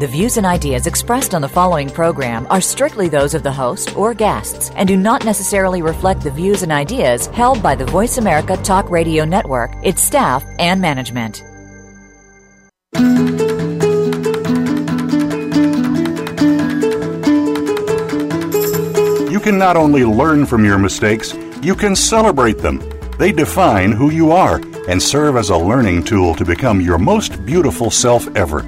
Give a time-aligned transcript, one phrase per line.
[0.00, 3.94] The views and ideas expressed on the following program are strictly those of the host
[3.98, 8.16] or guests and do not necessarily reflect the views and ideas held by the Voice
[8.16, 11.44] America Talk Radio Network, its staff, and management.
[19.30, 22.82] You can not only learn from your mistakes, you can celebrate them.
[23.18, 27.44] They define who you are and serve as a learning tool to become your most
[27.44, 28.66] beautiful self ever.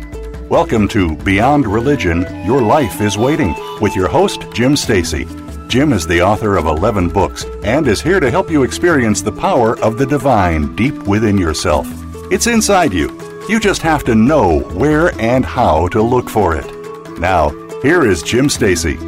[0.52, 5.26] Welcome to Beyond Religion Your Life is Waiting with your host, Jim Stacy.
[5.66, 9.32] Jim is the author of 11 books and is here to help you experience the
[9.32, 11.86] power of the divine deep within yourself.
[12.30, 13.18] It's inside you.
[13.48, 17.18] You just have to know where and how to look for it.
[17.18, 17.48] Now,
[17.80, 18.98] here is Jim Stacy.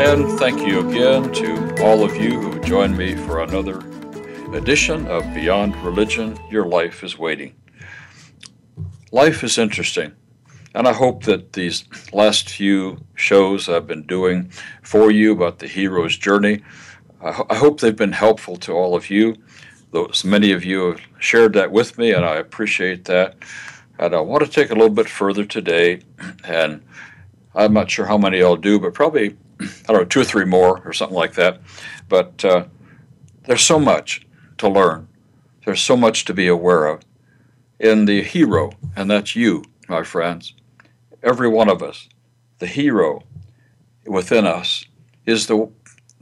[0.00, 3.80] And thank you again to all of you who joined me for another
[4.54, 7.52] edition of Beyond Religion Your Life is Waiting.
[9.14, 10.10] Life is interesting,
[10.74, 14.50] and I hope that these last few shows I've been doing
[14.82, 16.64] for you about the hero's journey,
[17.20, 19.36] I, ho- I hope they've been helpful to all of you.
[19.92, 23.36] Those many of you have shared that with me, and I appreciate that.
[24.00, 26.00] And I want to take a little bit further today,
[26.42, 26.82] and
[27.54, 30.44] I'm not sure how many I'll do, but probably I don't know, two or three
[30.44, 31.60] more or something like that.
[32.08, 32.64] But uh,
[33.44, 34.26] there's so much
[34.58, 35.06] to learn.
[35.64, 37.02] There's so much to be aware of.
[37.78, 40.54] In the hero, and that's you, my friends,
[41.22, 42.08] every one of us,
[42.58, 43.24] the hero
[44.06, 44.84] within us
[45.26, 45.68] is the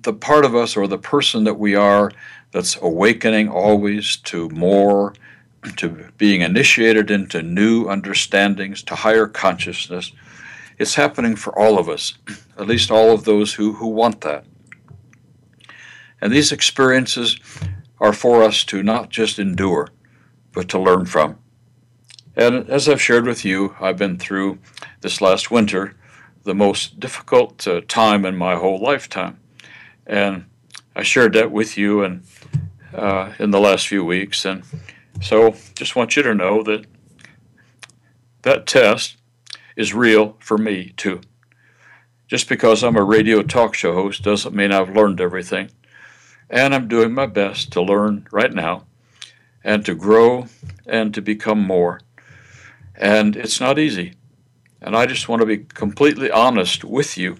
[0.03, 2.11] the part of us or the person that we are
[2.51, 5.15] that's awakening always to more,
[5.77, 10.13] to being initiated into new understandings, to higher consciousness.
[10.79, 12.15] It's happening for all of us,
[12.59, 14.45] at least all of those who, who want that.
[16.21, 17.39] And these experiences
[18.01, 19.89] are for us to not just endure,
[20.53, 21.39] but to learn from.
[22.35, 24.59] And as I've shared with you, I've been through
[25.01, 25.95] this last winter
[26.45, 29.39] the most difficult uh, time in my whole lifetime.
[30.07, 30.47] And
[30.97, 32.25] I shared that with you and
[32.95, 34.45] uh, in the last few weeks.
[34.45, 34.65] And
[35.21, 36.87] so just want you to know that
[38.43, 39.17] that test
[39.77, 41.21] is real for me too.
[42.27, 45.71] Just because I'm a radio talk show host doesn't mean I've learned everything.
[46.49, 48.85] And I'm doing my best to learn right now
[49.63, 50.47] and to grow
[50.87, 52.01] and to become more.
[52.95, 54.15] And it's not easy.
[54.81, 57.37] And I just want to be completely honest with you.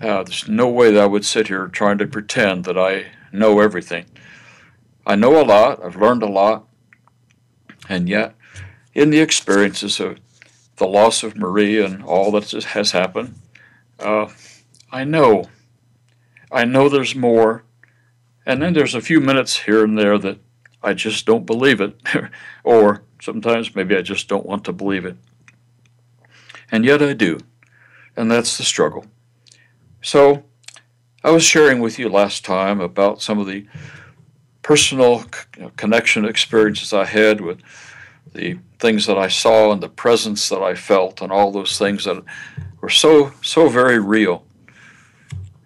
[0.00, 3.60] Uh, there's no way that I would sit here trying to pretend that I know
[3.60, 4.06] everything.
[5.06, 6.66] I know a lot, I've learned a lot,
[7.88, 8.34] and yet,
[8.94, 10.18] in the experiences of
[10.76, 13.34] the loss of Marie and all that has happened,
[13.98, 14.28] uh,
[14.90, 15.48] I know.
[16.50, 17.64] I know there's more.
[18.46, 20.38] And then there's a few minutes here and there that
[20.82, 22.00] I just don't believe it.
[22.64, 25.16] or sometimes maybe I just don't want to believe it.
[26.70, 27.40] And yet I do.
[28.16, 29.06] And that's the struggle.
[30.02, 30.44] So
[31.22, 33.66] I was sharing with you last time about some of the
[34.60, 35.24] personal
[35.76, 37.60] connection experiences I had with
[38.34, 42.04] the things that I saw and the presence that I felt and all those things
[42.04, 42.22] that
[42.80, 44.44] were so so very real.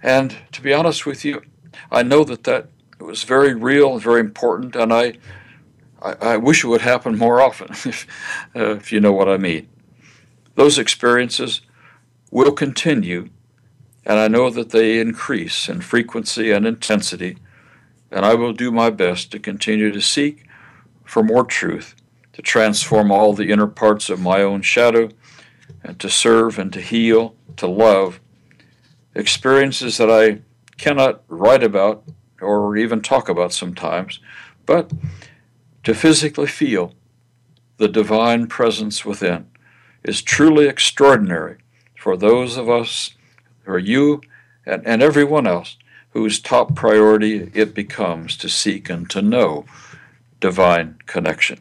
[0.02, 1.42] And to be honest with you,
[1.90, 2.68] I know that that
[3.00, 5.14] was very real and very important, and I
[6.02, 8.06] I, I wish it would happen more often, if,
[8.54, 9.68] uh, if you know what I mean.
[10.54, 11.60] Those experiences
[12.30, 13.30] will continue,
[14.04, 17.38] and I know that they increase in frequency and intensity,
[18.10, 20.46] and I will do my best to continue to seek
[21.04, 21.94] for more truth
[22.38, 25.08] to transform all the inner parts of my own shadow,
[25.82, 28.20] and to serve and to heal, to love.
[29.16, 30.40] Experiences that I
[30.76, 32.04] cannot write about
[32.40, 34.20] or even talk about sometimes,
[34.66, 34.88] but
[35.88, 36.92] to physically feel
[37.78, 39.46] the divine presence within
[40.04, 41.56] is truly extraordinary
[41.96, 43.14] for those of us,
[43.66, 44.20] or you
[44.66, 45.78] and, and everyone else,
[46.10, 49.64] whose top priority it becomes to seek and to know
[50.40, 51.58] divine connection.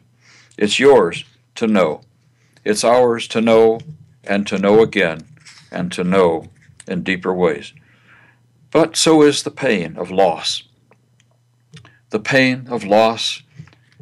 [0.58, 1.24] It's yours
[1.54, 2.02] to know.
[2.66, 3.80] It's ours to know
[4.24, 5.26] and to know again
[5.72, 6.50] and to know
[6.86, 7.72] in deeper ways.
[8.70, 10.64] But so is the pain of loss.
[12.10, 13.42] The pain of loss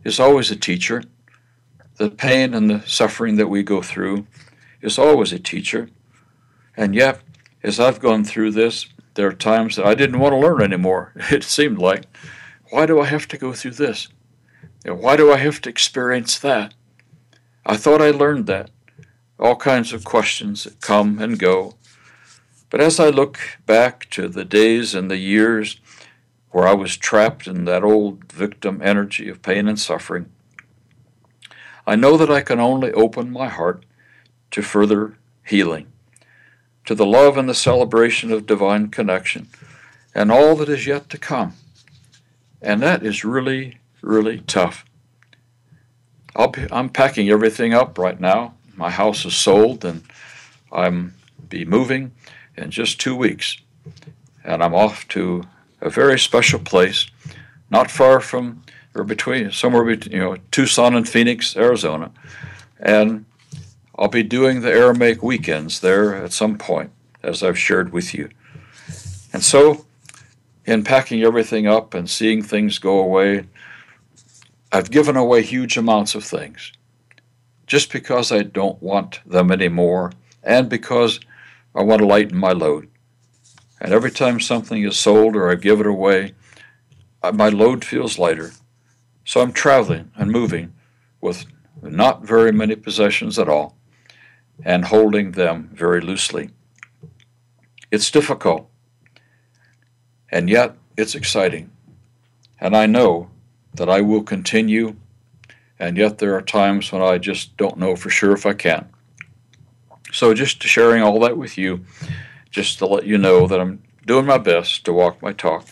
[0.06, 1.02] is always a teacher.
[1.96, 4.28] The pain and the suffering that we go through
[4.80, 5.88] is always a teacher.
[6.76, 7.20] And yet,
[7.64, 11.12] as I've gone through this, there are times that I didn't want to learn anymore.
[11.32, 12.04] It seemed like
[12.70, 14.08] why do I have to go through this?
[14.84, 16.74] Why do I have to experience that?
[17.64, 18.70] I thought I learned that.
[19.40, 21.74] All kinds of questions that come and go.
[22.70, 25.80] But as I look back to the days and the years
[26.50, 30.30] where I was trapped in that old victim energy of pain and suffering,
[31.86, 33.84] I know that I can only open my heart
[34.50, 35.86] to further healing,
[36.84, 39.48] to the love and the celebration of divine connection,
[40.14, 41.54] and all that is yet to come.
[42.60, 44.84] And that is really, really tough.
[46.34, 48.54] i am packing everything up right now.
[48.74, 50.02] My house is sold, and
[50.72, 51.14] I'm
[51.48, 52.12] be moving
[52.56, 53.58] in just two weeks.
[54.44, 55.44] And I'm off to
[55.86, 57.06] a very special place,
[57.70, 58.62] not far from
[58.94, 62.10] or between somewhere between you know Tucson and Phoenix, Arizona,
[62.80, 63.24] and
[63.96, 66.90] I'll be doing the Aramaic weekends there at some point,
[67.22, 68.28] as I've shared with you.
[69.32, 69.86] And so,
[70.64, 73.46] in packing everything up and seeing things go away,
[74.72, 76.72] I've given away huge amounts of things
[77.66, 80.12] just because I don't want them anymore
[80.42, 81.20] and because
[81.74, 82.88] I want to lighten my load.
[83.80, 86.34] And every time something is sold or I give it away,
[87.22, 88.52] uh, my load feels lighter.
[89.24, 90.72] So I'm traveling and moving
[91.20, 91.44] with
[91.82, 93.76] not very many possessions at all
[94.64, 96.50] and holding them very loosely.
[97.90, 98.68] It's difficult,
[100.30, 101.70] and yet it's exciting.
[102.60, 103.30] And I know
[103.74, 104.96] that I will continue,
[105.78, 108.88] and yet there are times when I just don't know for sure if I can.
[110.12, 111.84] So, just sharing all that with you,
[112.56, 115.66] just to let you know that I'm doing my best to walk my talk.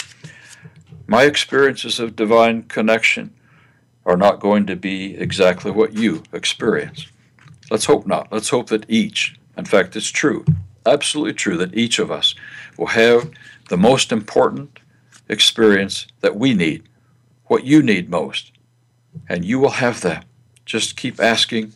[1.07, 3.33] My experiences of divine connection
[4.05, 7.07] are not going to be exactly what you experience.
[7.71, 8.31] Let's hope not.
[8.31, 10.45] Let's hope that each, in fact, it's true,
[10.85, 12.35] absolutely true, that each of us
[12.77, 13.31] will have
[13.71, 14.79] the most important
[15.31, 16.83] experience that we need,
[17.47, 18.53] what you need most.
[19.27, 20.27] And you will have that.
[20.67, 21.73] Just keep asking,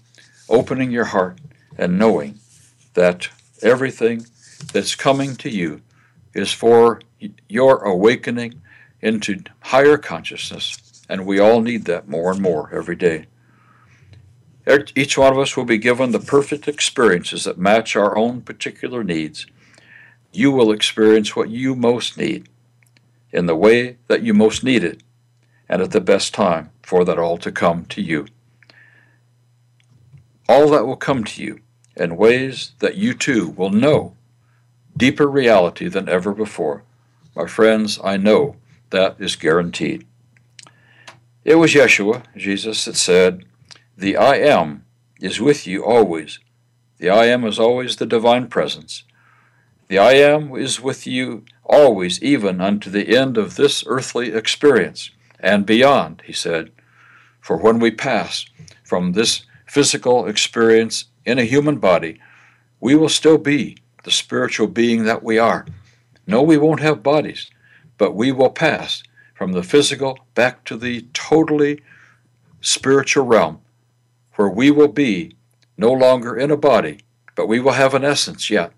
[0.51, 1.39] opening your heart,
[1.79, 2.41] and knowing
[2.93, 3.29] that
[3.63, 4.27] everything
[4.73, 5.83] that's coming to you
[6.35, 7.01] is for
[7.49, 8.61] your awakening
[9.01, 11.03] into higher consciousness.
[11.09, 13.27] And we all need that more and more every day.
[14.95, 19.03] Each one of us will be given the perfect experiences that match our own particular
[19.03, 19.47] needs.
[20.33, 22.51] You will experience what you most need
[23.33, 25.03] in the way that you most need it
[25.71, 28.27] and at the best time for that all to come to you.
[30.47, 31.61] All that will come to you
[31.97, 34.18] in ways that you too will know
[34.99, 36.83] deeper reality than ever before.
[37.35, 38.57] My friends, I know
[38.91, 40.07] that is guaranteed.
[41.45, 43.45] It was Yeshua, Jesus, that said,
[43.97, 44.85] the I Am
[45.21, 46.41] is with you always.
[46.99, 49.05] The I Am is always the divine presence.
[49.89, 55.11] The I Am is with you always, even unto the end of this earthly experience
[55.41, 56.71] and beyond, he said.
[57.41, 58.47] For when we pass
[58.85, 62.21] from this physical experience in a human body,
[62.81, 63.79] we will still be
[64.09, 65.67] the spiritual being that we are.
[66.27, 67.51] No, we won't have bodies,
[67.99, 69.03] but we will pass
[69.35, 71.83] from the physical back to the totally
[72.63, 73.61] spiritual realm
[74.37, 75.37] where we will be
[75.77, 77.01] no longer in a body,
[77.35, 78.73] but we will have an essence yet,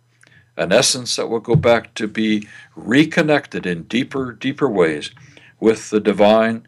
[0.57, 5.13] an essence that will go back to be reconnected in deeper, deeper ways
[5.61, 6.67] with the divine,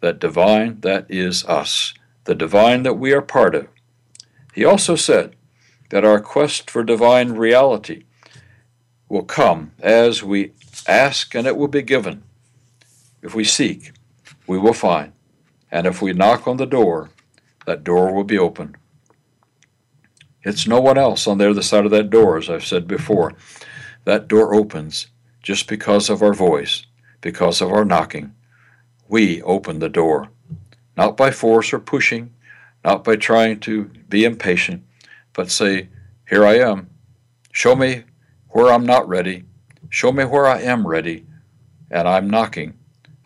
[0.00, 1.94] that divine that is us,
[2.24, 3.68] the divine that we are part of.
[4.52, 5.36] He also said
[5.92, 8.04] that our quest for divine reality
[9.10, 10.50] will come as we
[10.88, 12.22] ask and it will be given.
[13.20, 13.92] If we seek,
[14.46, 15.12] we will find.
[15.70, 17.10] And if we knock on the door,
[17.66, 18.74] that door will be open.
[20.42, 23.34] It's no one else on the other side of that door, as I've said before.
[24.06, 25.08] That door opens
[25.42, 26.86] just because of our voice,
[27.20, 28.34] because of our knocking.
[29.08, 30.30] We open the door,
[30.96, 32.32] not by force or pushing,
[32.82, 34.84] not by trying to be impatient,
[35.32, 35.88] but say,
[36.28, 36.90] Here I am.
[37.52, 38.04] Show me
[38.48, 39.44] where I'm not ready.
[39.88, 41.26] Show me where I am ready,
[41.90, 42.78] and I'm knocking.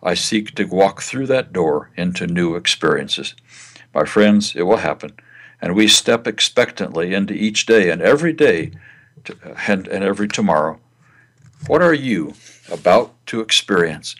[0.03, 3.35] I seek to walk through that door into new experiences.
[3.93, 5.13] My friends, it will happen.
[5.61, 8.71] And we step expectantly into each day and every day
[9.23, 9.35] to,
[9.67, 10.79] and, and every tomorrow.
[11.65, 12.35] What are you
[12.71, 14.15] about to experience?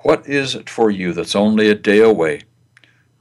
[0.00, 2.42] What is it for you that's only a day away?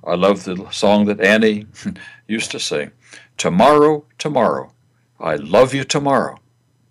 [0.05, 1.65] I love the song that Annie
[2.27, 2.91] used to sing
[3.37, 4.71] Tomorrow, tomorrow,
[5.19, 6.37] I love you tomorrow.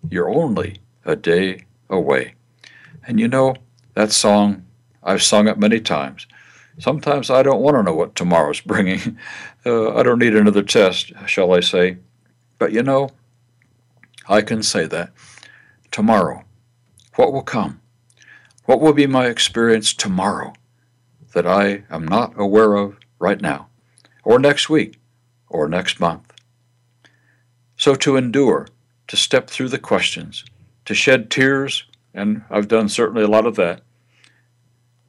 [0.09, 2.35] You're only a day away.
[3.07, 3.55] And you know,
[3.93, 4.65] that song,
[5.03, 6.27] I've sung it many times.
[6.79, 9.17] Sometimes I don't want to know what tomorrow's bringing.
[9.65, 11.97] Uh, I don't need another test, shall I say.
[12.57, 13.09] But you know,
[14.27, 15.11] I can say that.
[15.91, 16.43] Tomorrow,
[17.15, 17.79] what will come?
[18.65, 20.53] What will be my experience tomorrow?
[21.33, 23.67] that I am not aware of right now,
[24.23, 24.99] or next week,
[25.49, 26.32] or next month.
[27.83, 28.69] So to endure,
[29.09, 30.45] to step through the questions,
[30.85, 33.81] to shed tears, and I've done certainly a lot of that,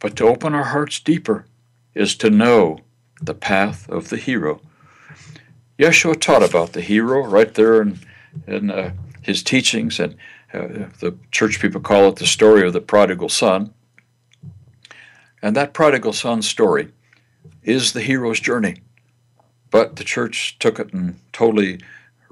[0.00, 1.46] but to open our hearts deeper
[1.94, 2.80] is to know
[3.22, 4.60] the path of the hero.
[5.78, 8.00] Yeshua taught about the hero right there in,
[8.48, 10.16] in uh, his teachings, and
[10.52, 13.72] uh, the church people call it the story of the prodigal son.
[15.40, 16.88] And that prodigal son story
[17.62, 18.78] is the hero's journey.
[19.70, 21.78] But the church took it and totally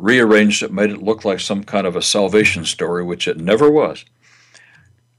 [0.03, 3.71] rearranged it, made it look like some kind of a salvation story, which it never
[3.71, 4.05] was.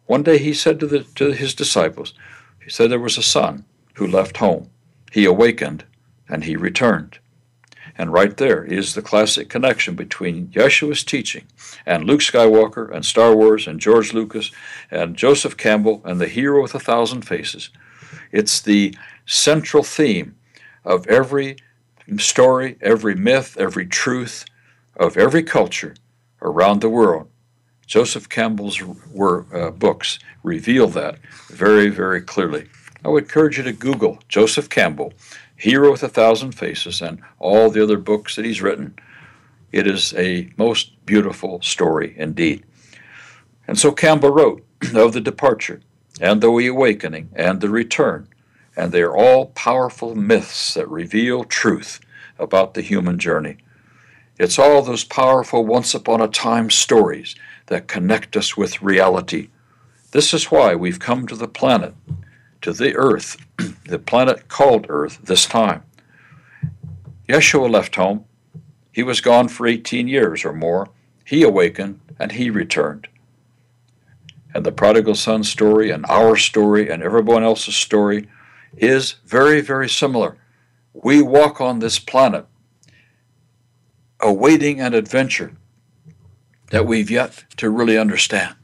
[0.08, 2.14] One day he said to, the, to his disciples,
[2.62, 3.64] he said there was a son
[3.94, 4.70] who left home.
[5.14, 5.86] He awakened
[6.28, 7.20] and he returned.
[7.98, 11.46] And right there is the classic connection between Yeshua's teaching
[11.86, 14.52] and Luke Skywalker and Star Wars and George Lucas
[14.92, 17.70] and Joseph Campbell and the hero with a thousand faces.
[18.34, 20.36] It's the central theme
[20.84, 21.56] of every
[22.18, 24.44] story, every myth, every truth
[24.96, 25.96] of every culture
[26.42, 27.30] around the world.
[27.86, 31.18] Joseph Campbell's uh, books reveal that
[31.50, 32.68] very, very clearly.
[33.04, 35.14] I would encourage you to Google Joseph Campbell,
[35.56, 38.96] Hero with a Thousand Faces, and all the other books that he's written.
[39.72, 42.64] It is a most beautiful story indeed.
[43.68, 45.82] And so Campbell wrote of the departure
[46.22, 48.28] and the awakening and the return,
[48.76, 52.00] and they are all powerful myths that reveal truth
[52.40, 53.58] about the human journey.
[54.40, 57.36] It's all those powerful once upon a time stories
[57.68, 59.50] that connect us with reality.
[60.12, 61.94] This is why we've come to the planet
[62.64, 63.38] to the earth,
[63.86, 65.84] the planet called Earth, this time.
[67.28, 68.26] Yeshua left home.
[68.92, 70.90] He was gone for 18 years or more.
[71.26, 73.08] He awakened and he returned.
[74.54, 78.28] And the prodigal son story and our story and everyone else's story
[78.78, 80.38] is very, very similar.
[80.94, 82.46] We walk on this planet
[84.24, 85.54] awaiting an adventure
[86.72, 88.56] that we've yet to really understand.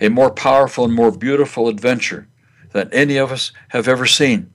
[0.00, 2.26] A more powerful and more beautiful adventure
[2.72, 4.50] than any of us have ever seen.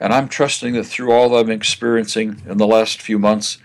[0.00, 3.58] And I'm trusting that through all I'm experiencing in the last few months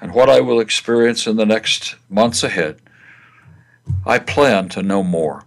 [0.00, 2.80] and what I will experience in the next months ahead,
[4.04, 5.44] I plan to know more.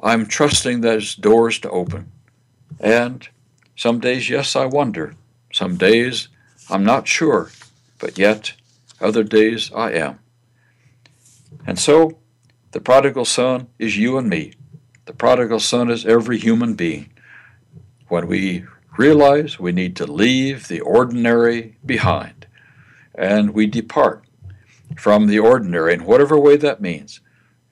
[0.00, 2.12] I'm trusting there's doors to open.
[2.80, 3.26] And
[3.76, 5.14] some days, yes, I wonder.
[5.52, 6.28] Some days,
[6.68, 7.50] I'm not sure.
[7.98, 8.54] But yet,
[9.00, 10.18] other days, I am.
[11.66, 12.18] And so,
[12.72, 14.52] the prodigal son is you and me.
[15.06, 17.10] The prodigal son is every human being.
[18.08, 18.64] When we
[18.96, 22.46] realize we need to leave the ordinary behind
[23.14, 24.24] and we depart
[24.96, 27.20] from the ordinary in whatever way that means,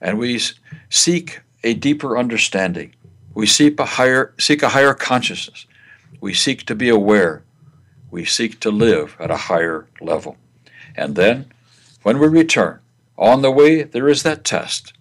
[0.00, 0.40] and we
[0.88, 2.94] seek a deeper understanding,
[3.34, 5.66] we seek a higher, seek a higher consciousness,
[6.20, 7.43] we seek to be aware,
[8.14, 10.36] we seek to live at a higher level.
[10.94, 11.50] And then,
[12.04, 12.78] when we return,
[13.18, 14.92] on the way, there is that test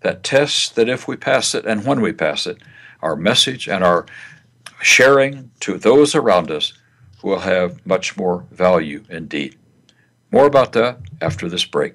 [0.00, 2.58] that test that if we pass it and when we pass it,
[3.02, 4.04] our message and our
[4.80, 6.72] sharing to those around us
[7.22, 9.56] will have much more value indeed.
[10.32, 11.94] More about that after this break.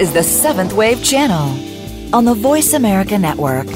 [0.00, 3.66] Is the Seventh Wave Channel on the Voice America Network.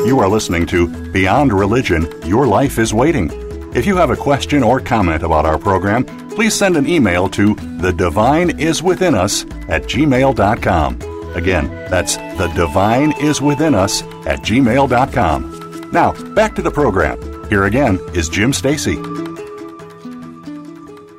[0.07, 3.44] You are listening to Beyond Religion Your Life is Waiting.
[3.75, 7.57] If you have a question or comment about our program, please send an email to
[7.81, 11.01] the divine is within us at gmail.com.
[11.35, 15.91] Again, that's the divine is within us at gmail.com.
[15.91, 17.21] Now, back to the program.
[17.49, 18.95] Here again is Jim Stacy.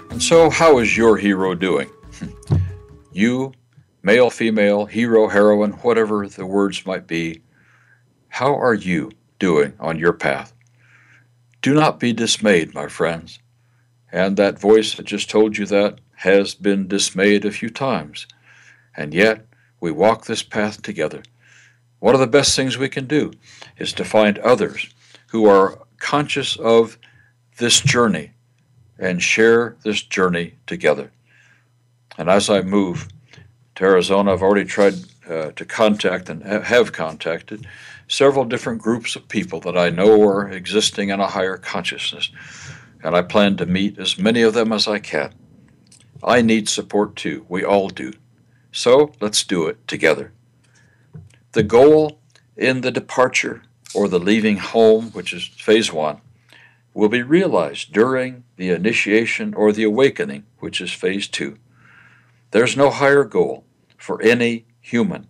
[0.10, 1.90] And so, how is your hero doing?
[3.12, 3.52] you,
[4.02, 7.42] male, female, hero, heroine, whatever the words might be,
[8.30, 10.55] how are you doing on your path?
[11.66, 13.40] Do not be dismayed, my friends.
[14.12, 18.28] And that voice that just told you that has been dismayed a few times.
[18.96, 19.48] And yet,
[19.80, 21.24] we walk this path together.
[21.98, 23.32] One of the best things we can do
[23.80, 24.94] is to find others
[25.30, 27.00] who are conscious of
[27.58, 28.34] this journey
[29.00, 31.10] and share this journey together.
[32.16, 33.08] And as I move
[33.74, 34.94] to Arizona, I've already tried
[35.28, 37.66] uh, to contact and have contacted
[38.08, 42.30] several different groups of people that I know are existing in a higher consciousness,
[43.04, 45.34] and I plan to meet as many of them as I can.
[46.24, 47.46] I need support too.
[47.50, 48.14] We all do.
[48.72, 50.34] So let's do it together.
[51.52, 52.20] The goal
[52.58, 56.20] in the departure or the leaving home, which is phase one,
[56.94, 61.58] will be realized during the initiation or the awakening, which is phase two.
[62.52, 63.66] There's no higher goal
[63.98, 65.28] for any human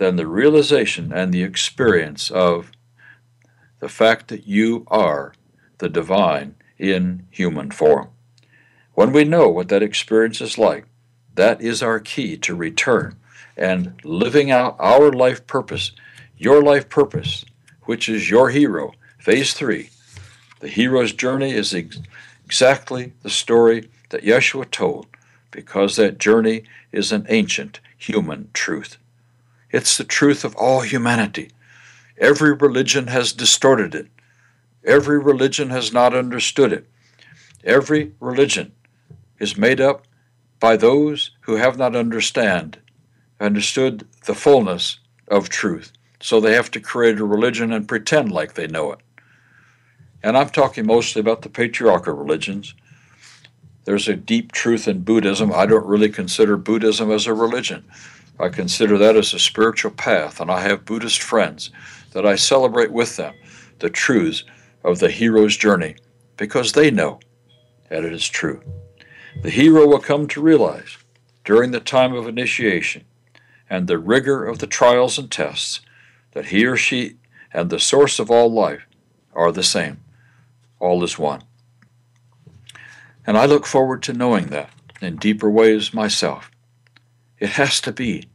[0.00, 2.72] than the realization and the experience of
[3.80, 5.34] the fact that you are
[5.76, 8.08] the divine in human form.
[8.94, 10.86] When we know what that experience is like,
[11.34, 13.16] that is our key to return
[13.58, 15.92] and living out our life purpose,
[16.38, 17.44] your life purpose,
[17.82, 18.94] which is your hero.
[19.18, 19.90] Phase three.
[20.60, 22.00] The hero's journey is ex-
[22.46, 25.08] exactly the story that Yeshua told
[25.50, 28.96] because that journey is an ancient human truth.
[29.72, 31.50] It's the truth of all humanity.
[32.18, 34.08] Every religion has distorted it.
[34.84, 36.86] Every religion has not understood it.
[37.64, 38.72] Every religion
[39.38, 40.06] is made up
[40.58, 42.78] by those who have not understand
[43.40, 45.92] understood the fullness of truth.
[46.20, 49.00] So they have to create a religion and pretend like they know it.
[50.22, 52.74] And I'm talking mostly about the patriarchal religions.
[53.84, 55.50] There's a deep truth in Buddhism.
[55.52, 57.84] I don't really consider Buddhism as a religion.
[58.40, 61.70] I consider that as a spiritual path, and I have Buddhist friends
[62.12, 63.34] that I celebrate with them
[63.80, 64.44] the truths
[64.82, 65.96] of the hero's journey
[66.36, 67.20] because they know
[67.90, 68.62] that it is true.
[69.42, 70.96] The hero will come to realize
[71.44, 73.04] during the time of initiation
[73.68, 75.80] and the rigor of the trials and tests
[76.32, 77.16] that he or she
[77.52, 78.86] and the source of all life
[79.34, 80.00] are the same.
[80.78, 81.42] All is one.
[83.26, 84.70] And I look forward to knowing that
[85.02, 86.50] in deeper ways myself.
[87.38, 88.29] It has to be.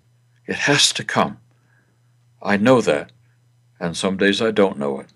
[0.47, 1.39] It has to come.
[2.41, 3.12] I know that,
[3.79, 5.08] and some days I don't know it.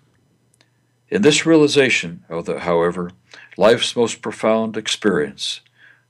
[1.09, 3.11] In this realization however,
[3.57, 5.61] life's most profound experience,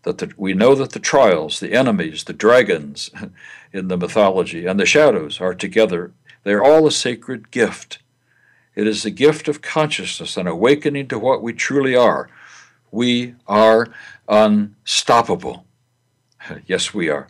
[0.04, 3.10] that the, we know that the trials, the enemies, the dragons
[3.74, 6.12] in the mythology, and the shadows are together.
[6.44, 8.00] They are all a sacred gift.
[8.76, 12.30] It is the gift of consciousness and awakening to what we truly are.
[12.92, 13.88] We are
[14.28, 15.66] unstoppable.
[16.66, 17.28] yes, we are.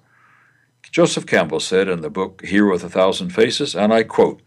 [0.92, 4.42] Joseph Campbell said in the book Hero with a Thousand Faces, and I quote,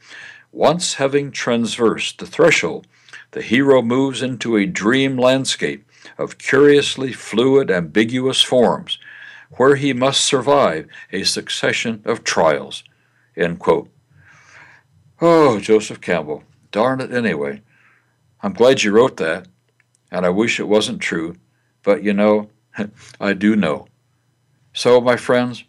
[0.50, 2.86] Once having transversed the threshold,
[3.30, 8.98] the hero moves into a dream landscape of curiously fluid, ambiguous forms,
[9.52, 12.84] where he must survive a succession of trials.
[13.36, 13.88] End quote.
[15.20, 17.62] Oh, Joseph Campbell, darn it anyway.
[18.42, 19.46] I'm glad you wrote that,
[20.10, 21.36] and I wish it wasn't true,
[21.82, 22.50] but you know,
[23.20, 23.86] I do know.
[24.72, 25.64] So, my friends,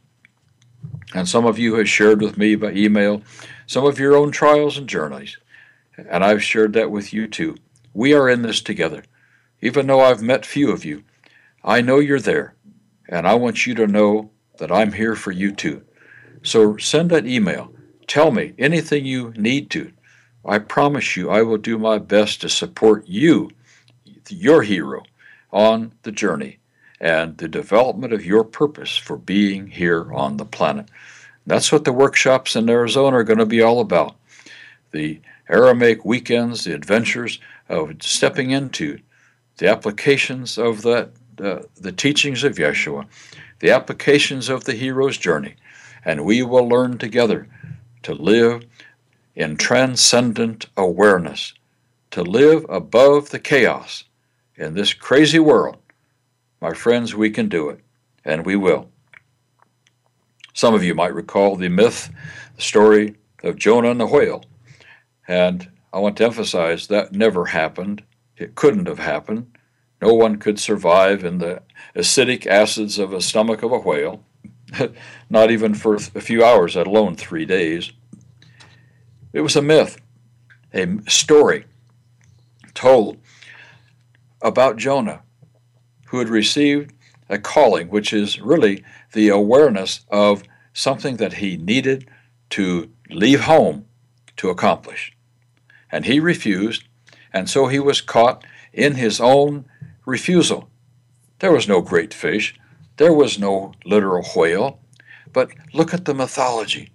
[1.14, 3.22] and some of you have shared with me by email
[3.68, 5.38] some of your own trials and journeys,
[5.98, 7.56] and I've shared that with you too.
[7.94, 9.04] We are in this together.
[9.62, 11.04] Even though I've met few of you,
[11.64, 12.56] I know you're there,
[13.08, 15.84] and I want you to know that I'm here for you too.
[16.42, 17.74] So send that email.
[18.08, 19.94] Tell me anything you need to.
[20.46, 23.50] I promise you I will do my best to support you,
[24.28, 25.04] your hero,
[25.52, 26.60] on the journey
[27.04, 30.88] and the development of your purpose for being here on the planet.
[31.46, 34.16] That's what the workshops in Arizona are going to be all about.
[34.92, 39.00] The Aramaic weekends, the adventures of stepping into
[39.58, 43.06] the applications of the, the, the teachings of Yeshua,
[43.60, 45.56] the applications of the hero's journey,
[46.06, 47.50] and we will learn together
[48.04, 48.66] to live
[49.36, 51.54] in transcendent awareness,
[52.12, 54.06] to live above the chaos
[54.56, 55.78] in this crazy world.
[56.64, 57.82] My friends, we can do it,
[58.24, 58.90] and we will.
[60.54, 62.10] Some of you might recall the myth,
[62.56, 64.46] the story of Jonah and the whale.
[65.28, 68.04] And I want to emphasize that never happened.
[68.38, 69.58] It couldn't have happened.
[70.02, 71.64] No one could survive in the
[71.98, 74.24] acidic acids of a stomach of a whale,
[75.30, 77.92] not even for a few hours, let alone three days.
[79.34, 80.00] It was a myth,
[80.74, 81.66] a story
[82.74, 83.18] told
[84.42, 85.24] about Jonah,
[86.14, 86.94] who had received
[87.28, 92.08] a calling, which is really the awareness of something that he needed
[92.52, 93.84] to leave home
[94.38, 95.12] to accomplish.
[95.92, 96.84] And he refused,
[97.34, 99.66] and so he was caught in his own
[100.06, 100.70] refusal.
[101.40, 102.54] There was no great fish,
[102.98, 104.82] there was no literal whale,
[105.32, 106.92] but look at the mythology.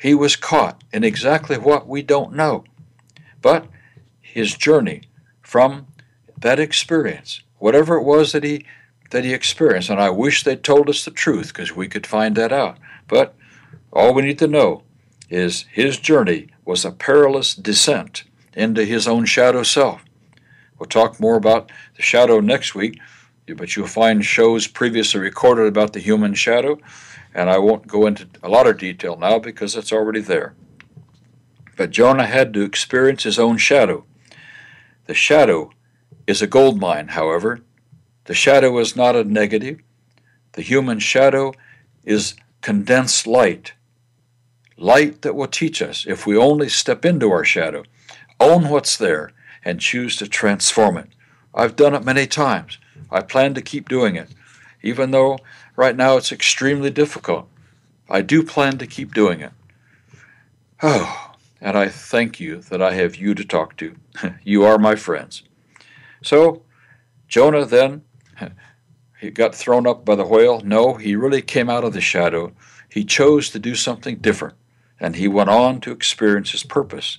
[0.00, 2.62] He was caught in exactly what we don't know.
[3.40, 3.66] But
[4.20, 5.02] his journey
[5.40, 5.88] from
[6.38, 8.66] that experience, whatever it was that he
[9.10, 12.34] that he experienced, and I wish they'd told us the truth because we could find
[12.34, 12.78] that out.
[13.06, 13.36] But
[13.92, 14.82] all we need to know
[15.30, 20.02] is his journey was a perilous descent into his own shadow self.
[20.76, 22.98] We'll talk more about the shadow next week,
[23.46, 26.78] but you'll find shows previously recorded about the human shadow,
[27.32, 30.54] and I won't go into a lot of detail now because it's already there.
[31.76, 34.04] But Jonah had to experience his own shadow.
[35.04, 35.70] The shadow
[36.26, 37.60] is a gold mine, however.
[38.24, 39.80] The shadow is not a negative.
[40.52, 41.52] The human shadow
[42.04, 43.72] is condensed light.
[44.76, 47.84] Light that will teach us if we only step into our shadow,
[48.40, 49.30] own what's there,
[49.64, 51.08] and choose to transform it.
[51.54, 52.78] I've done it many times.
[53.10, 54.28] I plan to keep doing it.
[54.82, 55.38] Even though
[55.76, 57.48] right now it's extremely difficult,
[58.08, 59.52] I do plan to keep doing it.
[60.82, 63.94] Oh, and I thank you that I have you to talk to.
[64.44, 65.42] you are my friends.
[66.22, 66.62] So,
[67.28, 68.02] Jonah then
[69.20, 70.60] he got thrown up by the whale.
[70.60, 72.52] No, he really came out of the shadow.
[72.88, 74.56] He chose to do something different,
[74.98, 77.18] and he went on to experience his purpose.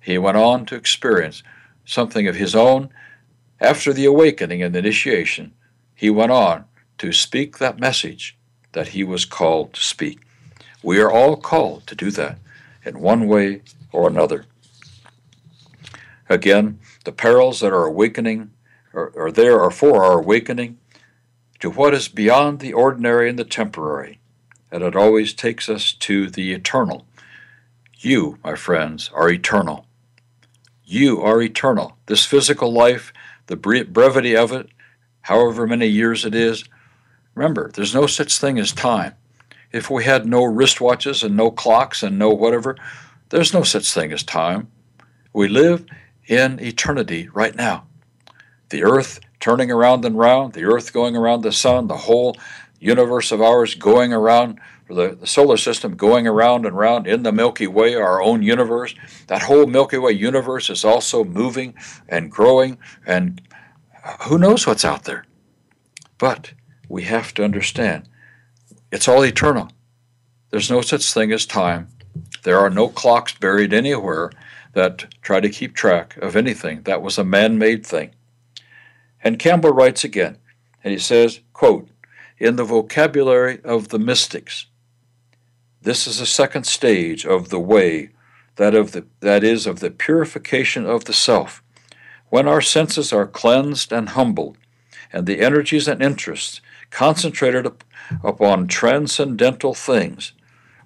[0.00, 1.42] He went on to experience
[1.84, 2.90] something of his own.
[3.60, 5.52] After the awakening and initiation,
[5.94, 6.66] he went on
[6.98, 8.36] to speak that message
[8.72, 10.20] that he was called to speak.
[10.82, 12.38] We are all called to do that
[12.84, 14.44] in one way or another.
[16.28, 18.50] Again, the perils that are awakening
[18.94, 20.78] are, are there are for our awakening
[21.60, 24.20] to what is beyond the ordinary and the temporary,
[24.70, 27.06] and it always takes us to the eternal.
[27.98, 29.86] You, my friends, are eternal.
[30.84, 31.96] You are eternal.
[32.06, 33.12] This physical life,
[33.46, 34.68] the brevity of it,
[35.22, 36.64] however many years it is,
[37.34, 39.14] remember, there's no such thing as time.
[39.72, 42.76] If we had no wristwatches and no clocks and no whatever,
[43.30, 44.68] there's no such thing as time.
[45.32, 45.86] We live
[46.26, 47.86] in eternity right now.
[48.70, 52.34] The earth turning around and round, the Earth going around the sun, the whole
[52.80, 54.58] universe of ours going around,
[54.88, 58.94] the, the solar system going around and round in the Milky Way, our own universe.
[59.26, 61.74] That whole Milky Way universe is also moving
[62.08, 63.42] and growing, and
[64.22, 65.26] who knows what's out there.
[66.16, 66.54] But
[66.88, 68.08] we have to understand
[68.90, 69.68] it's all eternal.
[70.48, 71.88] There's no such thing as time.
[72.44, 74.30] There are no clocks buried anywhere
[74.74, 76.82] that try to keep track of anything.
[76.82, 78.10] That was a man made thing.
[79.22, 80.38] And Campbell writes again,
[80.82, 81.88] and he says, quote,
[82.38, 84.66] In the vocabulary of the mystics,
[85.80, 88.10] this is a second stage of the way,
[88.56, 91.62] that, of the, that is, of the purification of the self.
[92.28, 94.58] When our senses are cleansed and humbled,
[95.12, 96.60] and the energies and interests
[96.90, 97.70] concentrated
[98.22, 100.32] upon transcendental things,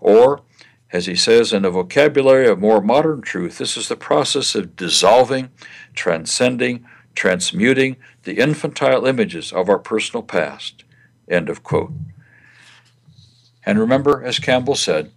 [0.01, 0.43] or,
[0.93, 4.77] as he says in the vocabulary of more modern truth, this is the process of
[4.77, 5.51] dissolving,
[5.95, 10.85] transcending, transmuting the infantile images of our personal past.
[11.29, 11.93] End of quote.
[13.67, 15.13] And remember, as Campbell said,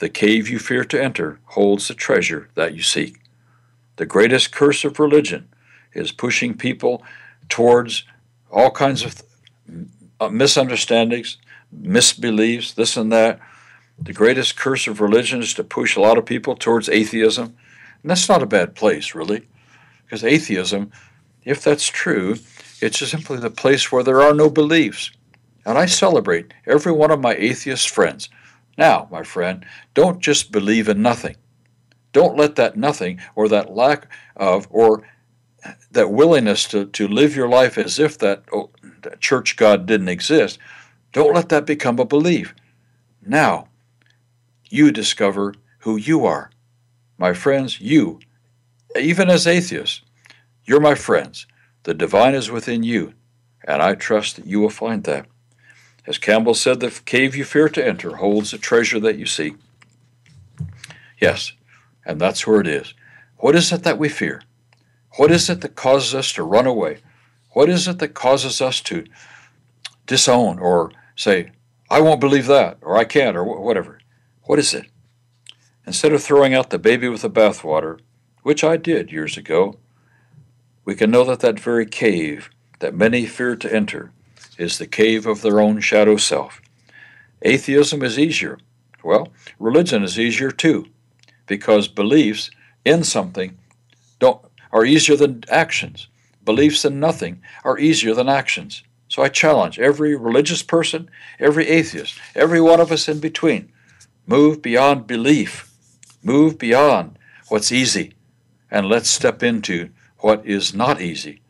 [0.00, 3.20] the cave you fear to enter holds the treasure that you seek.
[3.96, 5.48] The greatest curse of religion
[5.94, 7.04] is pushing people
[7.48, 8.04] towards
[8.50, 9.22] all kinds of
[10.18, 11.36] uh, misunderstandings,
[11.72, 13.38] misbeliefs, this and that.
[14.04, 17.56] The greatest curse of religion is to push a lot of people towards atheism.
[18.02, 19.46] And that's not a bad place, really,
[20.04, 20.90] because atheism
[21.44, 22.36] if that's true,
[22.80, 25.12] It's simply the place where there are no beliefs.
[25.64, 28.28] And I celebrate every one of my atheist friends.
[28.76, 31.36] Now, my friend, don't just believe in nothing.
[32.12, 35.06] Don't let that nothing or that lack of or
[35.92, 38.70] that willingness to, to live your life as if that, oh,
[39.02, 40.58] that church God didn't exist,
[41.12, 42.52] don't let that become a belief.
[43.24, 43.68] Now,
[44.72, 46.50] you discover who you are.
[47.18, 48.20] My friends, you,
[48.98, 50.00] even as atheists,
[50.64, 51.46] you're my friends.
[51.82, 53.12] The divine is within you,
[53.64, 55.26] and I trust that you will find that.
[56.06, 59.56] As Campbell said, the cave you fear to enter holds the treasure that you seek.
[61.20, 61.52] Yes,
[62.06, 62.94] and that's where it is.
[63.36, 64.40] What is it that we fear?
[65.18, 67.02] What is it that causes us to run away?
[67.50, 69.04] What is it that causes us to
[70.06, 71.52] disown or say,
[71.90, 73.98] I won't believe that, or I can't, or whatever?
[74.44, 74.86] What is it?
[75.86, 78.00] Instead of throwing out the baby with the bathwater,
[78.42, 79.78] which I did years ago,
[80.84, 82.50] we can know that that very cave
[82.80, 84.12] that many fear to enter
[84.58, 86.60] is the cave of their own shadow self.
[87.42, 88.58] Atheism is easier.
[89.02, 89.28] Well,
[89.58, 90.86] religion is easier too,
[91.46, 92.50] because beliefs
[92.84, 93.58] in something
[94.18, 96.08] don't are easier than actions.
[96.44, 98.82] Beliefs in nothing are easier than actions.
[99.08, 103.71] So I challenge every religious person, every atheist, every one of us in between,
[104.26, 105.70] move beyond belief,
[106.22, 108.14] move beyond what's easy,
[108.70, 111.40] and let's step into what is not easy.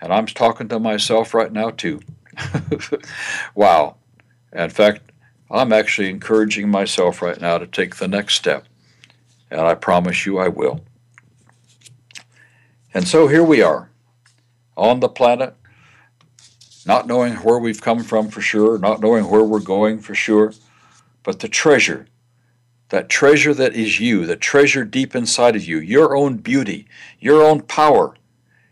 [0.00, 2.00] And I'm talking to myself right now, too.
[3.54, 3.96] wow.
[4.52, 5.12] In fact,
[5.50, 8.66] I'm actually encouraging myself right now to take the next step.
[9.50, 10.80] And I promise you I will.
[12.94, 13.90] And so here we are
[14.76, 15.54] on the planet,
[16.86, 20.52] not knowing where we've come from for sure, not knowing where we're going for sure,
[21.28, 22.06] but the treasure
[22.88, 26.88] that treasure that is you, the treasure deep inside of you, your own beauty,
[27.20, 28.14] your own power,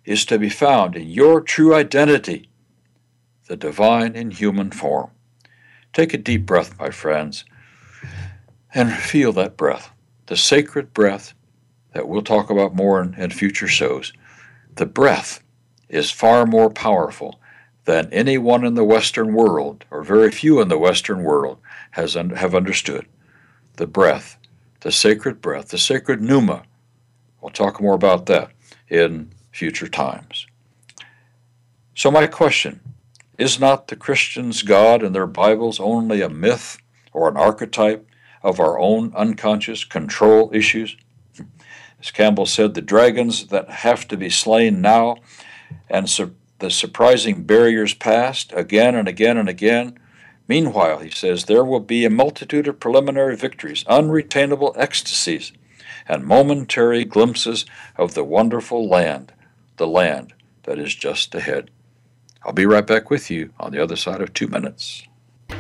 [0.07, 2.49] is to be found in your true identity,
[3.47, 5.11] the divine in human form.
[5.93, 7.45] Take a deep breath, my friends,
[8.73, 9.91] and feel that breath,
[10.25, 11.35] the sacred breath
[11.93, 14.15] that we'll talk about more in, in future shows.
[14.77, 15.43] The breath
[15.91, 17.39] is far more powerful
[17.85, 21.59] than anyone in the Western world, or very few in the Western world,
[21.97, 23.07] has un- have understood
[23.77, 24.37] the breath,
[24.81, 26.63] the sacred breath, the sacred pneuma.
[27.41, 28.51] We'll talk more about that
[28.89, 30.47] in future times.
[31.95, 32.81] So, my question
[33.39, 36.77] is not the Christians' God and their Bibles only a myth
[37.15, 38.07] or an archetype
[38.43, 40.97] of our own unconscious control issues?
[41.99, 45.17] As Campbell said, the dragons that have to be slain now
[45.89, 49.99] and su- the surprising barriers passed again and again and again
[50.49, 55.53] Meanwhile, he says, there will be a multitude of preliminary victories, unretainable ecstasies,
[56.09, 59.33] and momentary glimpses of the wonderful land,
[59.77, 60.33] the land
[60.63, 61.71] that is just ahead.
[62.45, 65.07] I'll be right back with you on the other side of two minutes.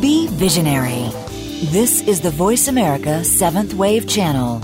[0.00, 1.10] Be visionary.
[1.72, 4.62] This is the Voice America Seventh Wave Channel.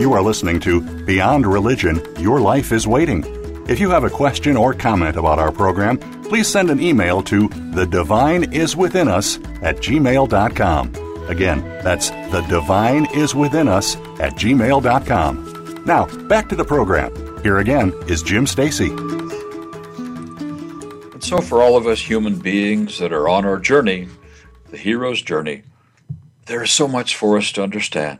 [0.00, 3.22] You are listening to Beyond Religion Your Life is Waiting.
[3.68, 7.48] If you have a question or comment about our program, please send an email to
[7.72, 10.94] the divine is within us at gmail.com.
[11.28, 15.84] Again, that's the divine is within us at gmail.com.
[15.84, 17.42] Now, back to the program.
[17.42, 18.90] Here again is Jim Stacy.
[21.12, 24.08] And so, for all of us human beings that are on our journey,
[24.70, 25.62] the hero's journey,
[26.46, 28.18] there is so much for us to understand.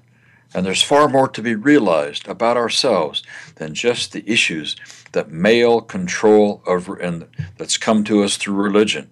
[0.54, 3.22] And there's far more to be realized about ourselves
[3.56, 4.76] than just the issues
[5.12, 9.11] that male control over and that's come to us through religion.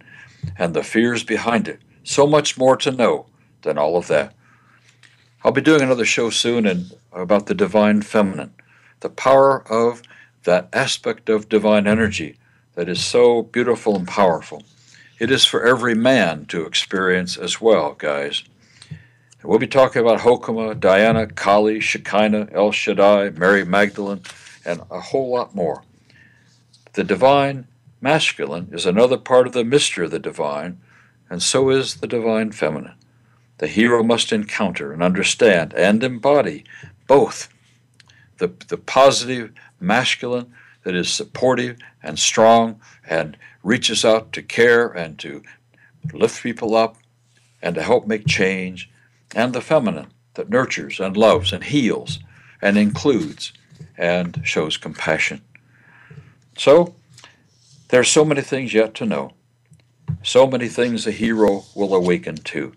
[0.59, 1.81] and the fears behind it.
[2.05, 3.27] So much more to know
[3.63, 4.33] than all of that.
[5.45, 8.55] I'll be doing another show soon and about the divine feminine,
[9.01, 10.03] the power of
[10.45, 12.37] that aspect of divine energy
[12.75, 14.63] that is so beautiful and powerful.
[15.19, 18.45] It is for every man to experience as well, guys.
[19.47, 24.23] We'll be talking about Hokmah, Diana, Kali, Shekinah, El Shaddai, Mary Magdalene,
[24.65, 25.85] and a whole lot more.
[26.95, 27.69] The divine
[28.01, 30.81] masculine is another part of the mystery of the divine,
[31.31, 32.97] and so is the divine feminine.
[33.59, 36.65] The hero must encounter and understand and embody
[37.07, 37.49] both
[38.39, 45.21] the, the positive masculine that is supportive and strong and reaches out to care and
[45.21, 45.45] to
[46.13, 46.97] lift people up
[47.63, 48.91] and to help make change,
[49.35, 52.19] and the feminine that nurtures and loves and heals
[52.63, 53.53] and includes
[53.97, 55.43] and shows compassion.
[56.57, 56.95] So,
[57.89, 59.33] there are so many things yet to know,
[60.23, 62.73] so many things the hero will awaken to.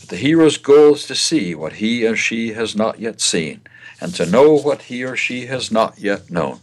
[0.00, 3.62] But the hero's goal is to see what he or she has not yet seen,
[4.00, 6.60] and to know what he or she has not yet known.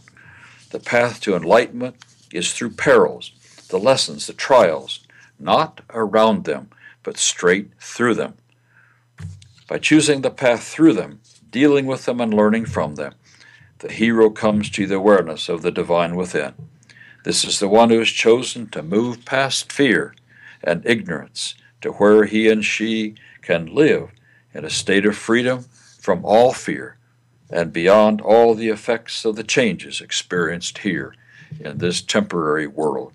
[0.70, 1.96] The path to enlightenment
[2.32, 3.32] is through perils,
[3.68, 5.00] the lessons, the trials,
[5.38, 6.70] not around them,
[7.02, 8.34] but straight through them.
[9.70, 13.14] By choosing the path through them, dealing with them, and learning from them,
[13.78, 16.54] the hero comes to the awareness of the divine within.
[17.22, 20.12] This is the one who has chosen to move past fear
[20.64, 24.10] and ignorance to where he and she can live
[24.52, 25.66] in a state of freedom
[26.00, 26.96] from all fear
[27.48, 31.14] and beyond all the effects of the changes experienced here
[31.60, 33.12] in this temporary world.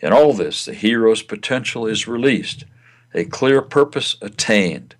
[0.00, 2.64] In all this, the hero's potential is released,
[3.12, 4.94] a clear purpose attained.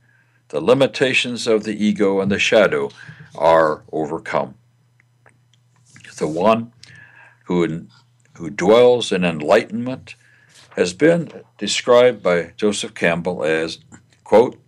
[0.49, 2.91] The limitations of the ego and the shadow
[3.35, 4.55] are overcome.
[6.17, 6.73] The one
[7.45, 7.87] who,
[8.35, 10.15] who dwells in enlightenment
[10.77, 13.79] has been described by Joseph Campbell as,
[14.25, 14.59] quote,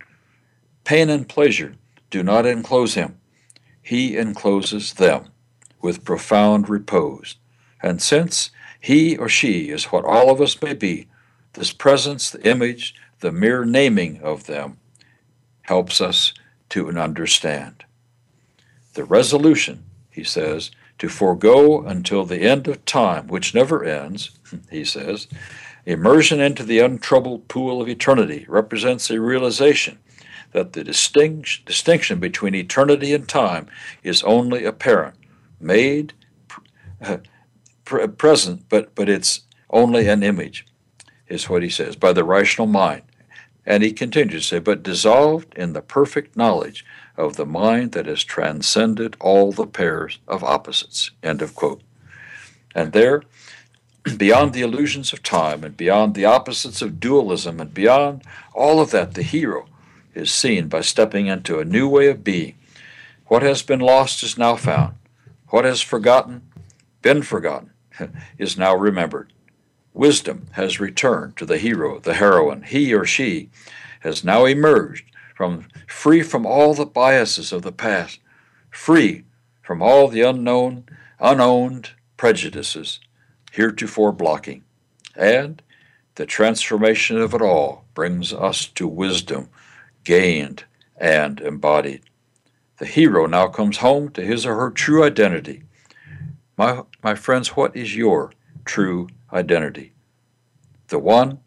[0.83, 1.73] pain and pleasure
[2.09, 3.19] do not enclose him
[3.89, 5.25] he encloses them
[5.81, 7.37] with profound repose.
[7.81, 11.07] And since he or she is what all of us may be,
[11.53, 14.77] this presence, the image, the mere naming of them
[15.69, 16.33] helps us
[16.67, 17.85] to understand.
[18.95, 24.31] The resolution, he says, to forego until the end of time, which never ends,
[24.71, 25.27] he says,
[25.85, 29.99] immersion into the untroubled pool of eternity represents a realization
[30.53, 33.67] that the distinct, distinction between eternity and time
[34.01, 35.17] is only apparent,
[35.59, 36.13] made
[37.85, 40.65] present, but, but it's only an image,
[41.27, 43.03] is what he says, by the rational mind.
[43.65, 46.85] And he continues to say, but dissolved in the perfect knowledge
[47.17, 51.11] of the mind that has transcended all the pairs of opposites.
[51.21, 51.81] End of quote.
[52.73, 53.23] And there,
[54.17, 58.91] beyond the illusions of time and beyond the opposites of dualism and beyond all of
[58.91, 59.67] that, the hero
[60.13, 62.55] is seen by stepping into a new way of being.
[63.27, 64.95] What has been lost is now found.
[65.49, 66.41] What has forgotten,
[67.01, 67.71] been forgotten,
[68.37, 69.31] is now remembered.
[69.93, 72.63] Wisdom has returned to the hero, the heroine.
[72.63, 73.49] He or she
[74.01, 78.19] has now emerged from free from all the biases of the past,
[78.69, 79.23] free
[79.61, 80.85] from all the unknown,
[81.19, 82.99] unowned prejudices
[83.51, 84.63] heretofore blocking.
[85.15, 85.61] And
[86.15, 89.49] the transformation of it all brings us to wisdom
[90.03, 90.63] gained,
[90.97, 92.01] and embodied.
[92.77, 95.63] The hero now comes home to his or her true identity.
[96.57, 98.31] My, my friends, what is your
[98.65, 99.93] true identity?
[100.87, 101.39] The one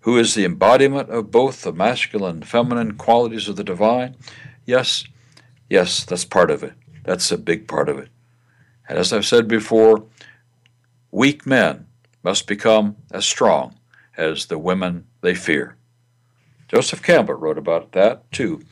[0.00, 4.16] who is the embodiment of both the masculine and feminine qualities of the divine?
[4.64, 5.04] Yes,
[5.68, 6.72] yes, that's part of it.
[7.04, 8.08] That's a big part of it.
[8.88, 10.04] And as I've said before,
[11.10, 11.86] weak men
[12.22, 13.76] must become as strong
[14.16, 15.76] as the women they fear.
[16.68, 18.62] Joseph Campbell wrote about that too.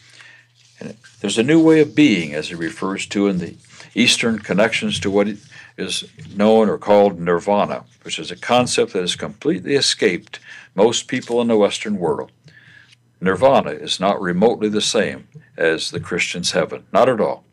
[0.81, 3.57] And there's a new way of being, as he refers to in the
[3.95, 5.27] Eastern connections to what
[5.79, 10.41] is known or called nirvana, which is a concept that has completely escaped
[10.75, 12.33] most people in the Western world.
[13.21, 17.45] Nirvana is not remotely the same as the Christian's heaven, not at all.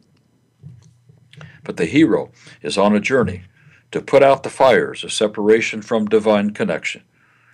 [1.64, 3.44] But the hero is on a journey
[3.92, 7.04] to put out the fires of separation from divine connection.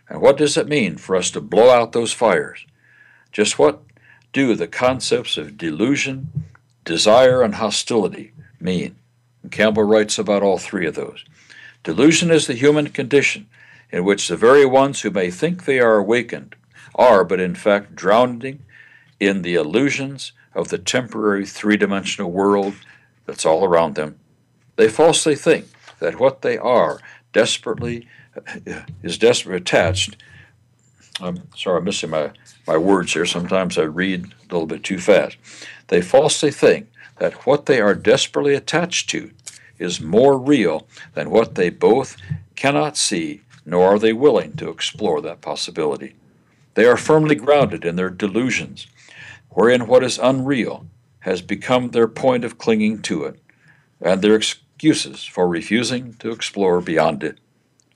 [0.09, 2.65] And what does it mean for us to blow out those fires?
[3.31, 3.81] Just what
[4.33, 6.45] do the concepts of delusion,
[6.83, 8.95] desire, and hostility mean?
[9.49, 11.25] Campbell writes about all three of those.
[11.83, 13.47] Delusion is the human condition
[13.91, 16.55] in which the very ones who may think they are awakened
[16.95, 18.59] are, but in fact, drowning
[19.19, 22.75] in the illusions of the temporary three dimensional world
[23.25, 24.19] that's all around them.
[24.75, 25.65] They falsely think
[25.99, 26.99] that what they are
[27.33, 30.17] desperately uh, is desperately attached
[31.21, 32.31] I'm sorry, I'm missing my,
[32.67, 33.25] my words here.
[33.25, 35.37] Sometimes I read a little bit too fast.
[35.87, 36.87] They falsely think
[37.21, 39.29] that what they are desperately attached to
[39.77, 42.17] is more real than what they both
[42.55, 46.15] cannot see, nor are they willing to explore that possibility.
[46.73, 48.87] They are firmly grounded in their delusions,
[49.49, 50.87] wherein what is unreal
[51.19, 53.39] has become their point of clinging to it,
[54.01, 57.37] and their excuses for refusing to explore beyond it.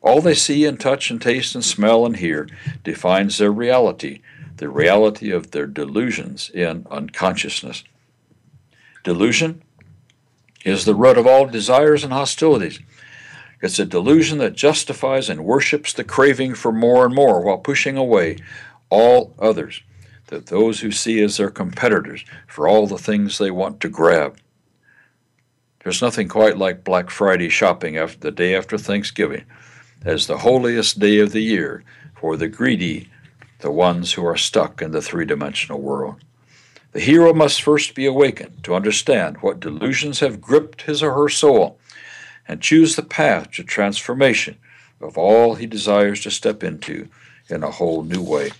[0.04, 2.48] All they see and touch and taste and smell and hear
[2.84, 4.22] defines their reality,
[4.58, 7.84] the reality of their delusions in unconsciousness.
[9.06, 9.62] Delusion
[10.66, 12.80] is the root of all desires and hostilities.
[13.62, 17.98] It's a delusion that justifies and worships the craving for more and more while pushing
[17.98, 18.38] away
[18.90, 19.84] all others,
[20.28, 24.40] that those who see as their competitors for all the things they want to grab.
[25.84, 29.46] There's nothing quite like Black Friday shopping after the day after Thanksgiving
[30.04, 31.84] as the holiest day of the year
[32.20, 33.12] for the greedy,
[33.60, 36.16] the ones who are stuck in the three dimensional world.
[36.96, 41.28] The hero must first be awakened to understand what delusions have gripped his or her
[41.28, 41.78] soul
[42.48, 44.56] and choose the path to transformation
[45.02, 47.10] of all he desires to step into
[47.50, 48.52] in a whole new way.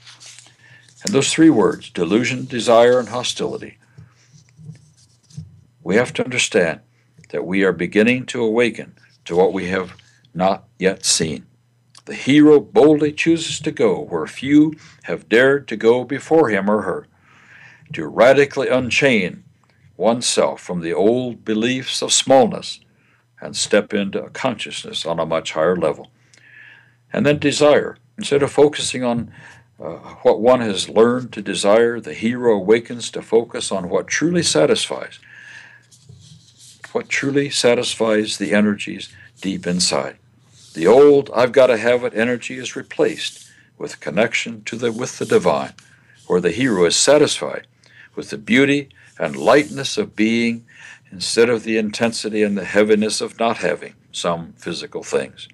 [1.06, 3.78] And those three words delusion, desire, and hostility
[5.82, 6.82] we have to understand
[7.30, 9.96] that we are beginning to awaken to what we have
[10.34, 11.46] not yet seen.
[12.04, 14.74] The hero boldly chooses to go where few
[15.04, 17.08] have dared to go before him or her,
[17.94, 19.44] to radically unchain
[19.98, 22.80] oneself from the old beliefs of smallness
[23.42, 26.12] and step into a consciousness on a much higher level.
[27.14, 27.98] And then desire.
[28.18, 29.32] Instead of focusing on
[29.80, 34.44] uh, what one has learned to desire, the hero awakens to focus on what truly
[34.44, 35.20] satisfies,
[36.92, 39.10] what truly satisfies the energies
[39.42, 40.18] deep inside.
[40.74, 45.20] The old I've got to have it energy is replaced with connection to the with
[45.20, 45.74] the divine,
[46.28, 47.68] where the hero is satisfied
[48.16, 48.90] with the beauty
[49.20, 50.66] and lightness of being
[51.12, 55.48] instead of the intensity and the heaviness of not having some physical things.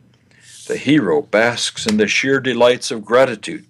[0.67, 3.65] The hero basks in the sheer delights of gratitude,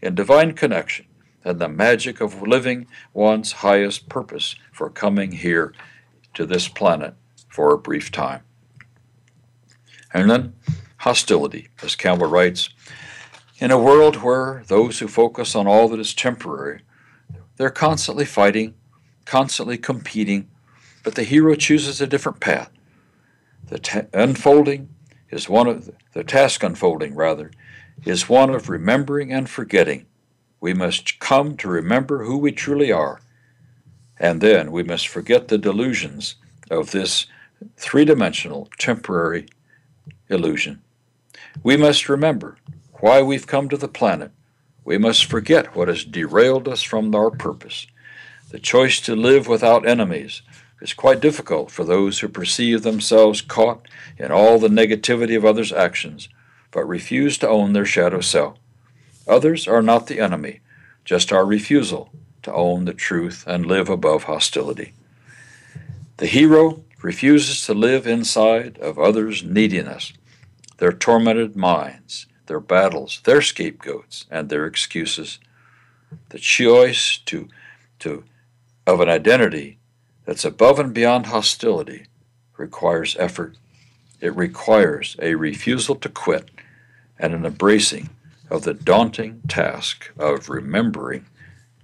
[0.00, 1.06] in divine connection,
[1.44, 5.74] and the magic of living one's highest purpose for coming here
[6.34, 7.14] to this planet
[7.48, 8.42] for a brief time.
[10.12, 10.54] And then
[10.98, 12.70] hostility, as Campbell writes.
[13.58, 16.82] In a world where those who focus on all that is temporary,
[17.58, 18.74] they're constantly fighting,
[19.24, 20.48] constantly competing,
[21.04, 22.70] but the hero chooses a different path.
[23.66, 24.88] The unfolding
[25.30, 27.50] is one of the, the task unfolding rather
[28.04, 30.06] is one of remembering and forgetting.
[30.60, 33.20] We must come to remember who we truly are,
[34.18, 36.36] and then we must forget the delusions
[36.70, 37.26] of this
[37.76, 39.46] three-dimensional temporary
[40.28, 40.80] illusion.
[41.62, 42.56] We must remember
[43.00, 44.32] why we've come to the planet.
[44.88, 47.86] We must forget what has derailed us from our purpose.
[48.50, 50.40] The choice to live without enemies
[50.80, 53.86] is quite difficult for those who perceive themselves caught
[54.16, 56.30] in all the negativity of others' actions,
[56.70, 58.56] but refuse to own their shadow self.
[59.26, 60.60] Others are not the enemy,
[61.04, 62.10] just our refusal
[62.42, 64.94] to own the truth and live above hostility.
[66.16, 70.14] The hero refuses to live inside of others' neediness
[70.78, 75.38] their tormented minds, their battles, their scapegoats, and their excuses.
[76.30, 77.48] The choice to,
[78.00, 78.24] to,
[78.86, 79.78] of an identity
[80.24, 82.06] that's above and beyond hostility
[82.56, 83.56] requires effort.
[84.20, 86.50] It requires a refusal to quit
[87.18, 88.10] and an embracing
[88.50, 91.26] of the daunting task of remembering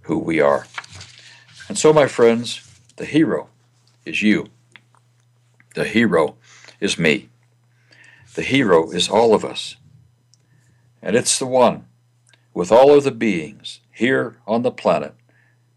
[0.02, 0.66] who we are.
[1.68, 2.60] And so, my friends,
[2.96, 3.48] the hero
[4.04, 4.48] is you.
[5.74, 6.36] The hero
[6.80, 7.28] is me.
[8.34, 9.76] The hero is all of us.
[11.04, 11.84] And it's the one,
[12.54, 15.14] with all of the beings here on the planet,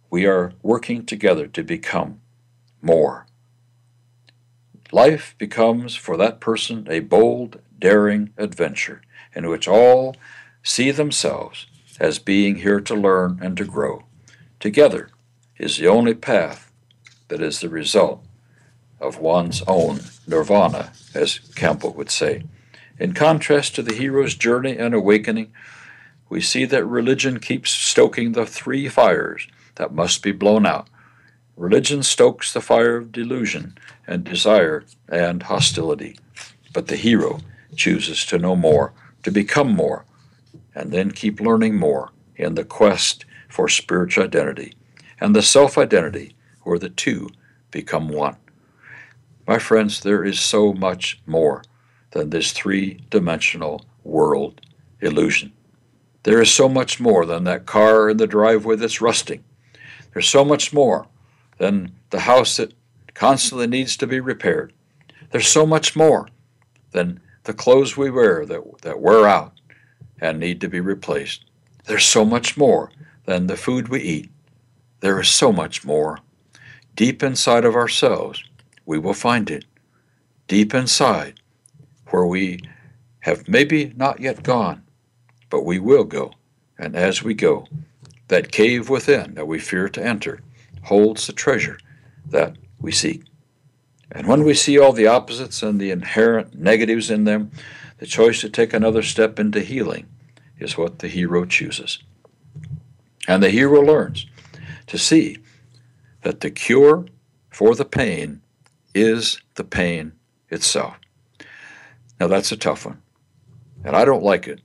[0.09, 2.21] we are working together to become
[2.81, 3.27] more.
[4.93, 9.01] Life becomes for that person a bold, daring adventure
[9.35, 10.15] in which all
[10.63, 11.67] see themselves
[11.99, 14.05] as being here to learn and to grow.
[14.61, 15.09] Together
[15.57, 16.71] is the only path
[17.27, 18.23] that is the result
[19.01, 22.43] of one's own nirvana, as Campbell would say.
[22.99, 25.51] In contrast to the hero's journey and awakening,
[26.29, 30.87] we see that religion keeps stoking the three fires that must be blown out.
[31.55, 36.17] Religion stokes the fire of delusion and desire and hostility,
[36.73, 37.39] but the hero
[37.75, 38.93] chooses to know more,
[39.23, 40.05] to become more,
[40.75, 44.73] and then keep learning more in the quest for spiritual identity
[45.19, 47.29] and the self identity where the two
[47.71, 48.35] become one.
[49.47, 51.63] My friends, there is so much more
[52.11, 54.61] than this three dimensional world
[55.01, 55.51] illusion.
[56.23, 59.43] There is so much more than that car in the driveway that's rusting.
[60.13, 61.07] There's so much more
[61.57, 62.73] than the house that
[63.13, 64.73] constantly needs to be repaired.
[65.31, 66.27] There's so much more
[66.91, 69.53] than the clothes we wear that, that wear out
[70.19, 71.45] and need to be replaced.
[71.85, 72.91] There's so much more
[73.25, 74.29] than the food we eat.
[74.99, 76.19] There is so much more.
[76.95, 78.43] Deep inside of ourselves,
[78.85, 79.65] we will find it.
[80.47, 81.39] Deep inside,
[82.07, 82.59] where we
[83.19, 84.83] have maybe not yet gone,
[85.49, 86.33] but we will go.
[86.77, 87.67] And as we go,
[88.27, 90.41] that cave within that we fear to enter
[90.83, 91.79] holds the treasure
[92.25, 93.23] that we seek.
[94.11, 97.51] And when we see all the opposites and the inherent negatives in them,
[97.97, 100.07] the choice to take another step into healing
[100.59, 101.99] is what the hero chooses.
[103.27, 104.25] And the hero learns
[104.87, 105.37] to see
[106.21, 107.05] that the cure
[107.49, 108.41] for the pain
[108.93, 110.13] is the pain
[110.49, 110.97] itself.
[112.19, 113.01] Now, that's a tough one,
[113.83, 114.61] and I don't like it.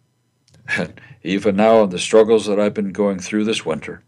[0.77, 4.03] And even now, in the struggles that I've been going through this winter,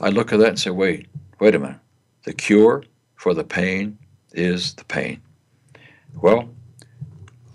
[0.00, 1.06] I look at that and say, wait,
[1.40, 1.78] wait a minute.
[2.24, 2.84] The cure
[3.16, 3.98] for the pain
[4.32, 5.22] is the pain.
[6.20, 6.48] Well,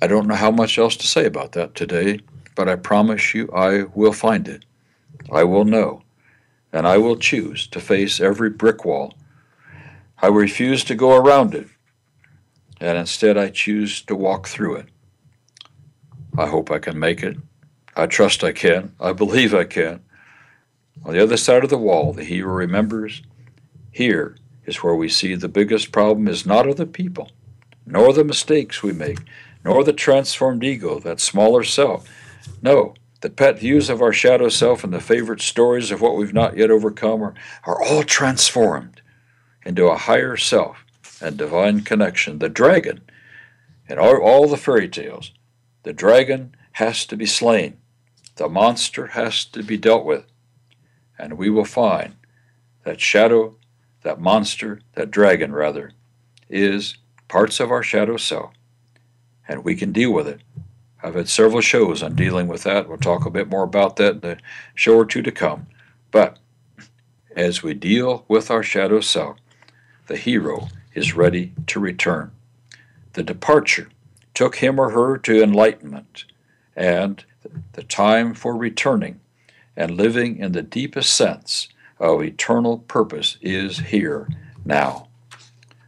[0.01, 2.19] I don't know how much else to say about that today,
[2.55, 4.65] but I promise you I will find it.
[5.31, 6.03] I will know,
[6.71, 9.13] and I will choose to face every brick wall.
[10.21, 11.67] I refuse to go around it,
[12.79, 14.89] and instead I choose to walk through it.
[16.37, 17.37] I hope I can make it.
[17.95, 18.93] I trust I can.
[18.99, 20.01] I believe I can.
[21.03, 23.23] On the other side of the wall, the hero remembers
[23.91, 27.31] here is where we see the biggest problem is not other people,
[27.85, 29.19] nor the mistakes we make,
[29.63, 32.07] nor the transformed ego, that smaller self.
[32.61, 36.33] No, the pet views of our shadow self and the favorite stories of what we've
[36.33, 39.01] not yet overcome are, are all transformed
[39.65, 40.85] into a higher self
[41.21, 42.39] and divine connection.
[42.39, 43.01] The dragon,
[43.87, 45.31] in all, all the fairy tales,
[45.83, 47.77] the dragon has to be slain.
[48.35, 50.25] The monster has to be dealt with.
[51.17, 52.15] And we will find
[52.83, 53.55] that shadow,
[54.03, 55.93] that monster, that dragon, rather,
[56.49, 56.97] is
[57.27, 58.53] parts of our shadow self.
[59.47, 60.41] And we can deal with it
[61.03, 62.89] I've had several shows on dealing with that.
[62.89, 64.37] We'll talk a bit more about that in a
[64.73, 65.67] show or two to come.
[66.11, 66.37] But
[67.35, 69.37] as we deal with our shadow self,
[70.07, 72.31] the hero is ready to return.
[73.13, 73.89] The departure
[74.33, 76.25] took him or her to enlightenment,
[76.75, 77.23] and
[77.73, 79.19] the time for returning
[79.75, 81.69] and living in the deepest sense
[81.99, 84.27] of eternal purpose is here
[84.65, 85.07] now.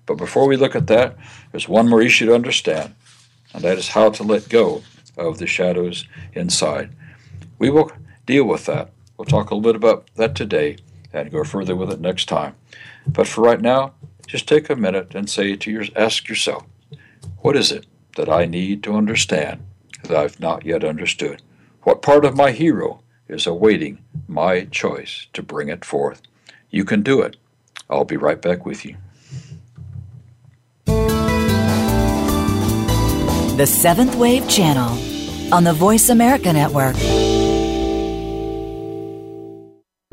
[0.06, 1.18] But before we look at that,
[1.52, 2.94] there's one more issue to understand,
[3.54, 4.84] and that is how to let go
[5.18, 6.92] of the shadows inside.
[7.58, 7.92] We will
[8.28, 8.92] deal with that.
[9.18, 10.78] We'll talk a little bit about that today
[11.12, 12.56] and go further with it next time.
[13.08, 13.94] But for right now,
[14.30, 16.64] just take a minute and say to your ask yourself,
[17.40, 19.66] what is it that I need to understand
[20.04, 21.42] that I've not yet understood?
[21.82, 26.22] What part of my hero is awaiting my choice to bring it forth?
[26.70, 27.38] You can do it.
[27.90, 28.98] I'll be right back with you.
[33.58, 34.92] The Seventh Wave Channel
[35.52, 36.96] on the Voice America Network.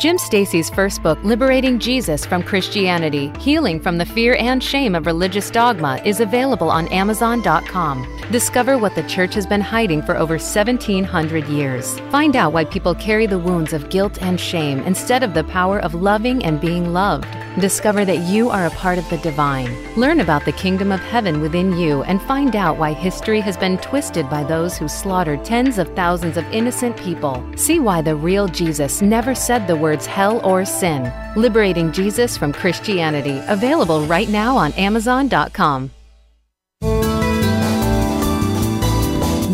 [0.00, 5.04] Jim Stacy's first book, Liberating Jesus from Christianity Healing from the Fear and Shame of
[5.04, 8.08] Religious Dogma, is available on Amazon.com.
[8.30, 12.00] Discover what the church has been hiding for over 1,700 years.
[12.10, 15.80] Find out why people carry the wounds of guilt and shame instead of the power
[15.80, 17.28] of loving and being loved.
[17.58, 19.76] Discover that you are a part of the divine.
[19.96, 23.76] Learn about the kingdom of heaven within you and find out why history has been
[23.78, 27.44] twisted by those who slaughtered tens of thousands of innocent people.
[27.56, 31.12] See why the real Jesus never said the words hell or sin.
[31.34, 33.42] Liberating Jesus from Christianity.
[33.48, 35.90] Available right now on Amazon.com.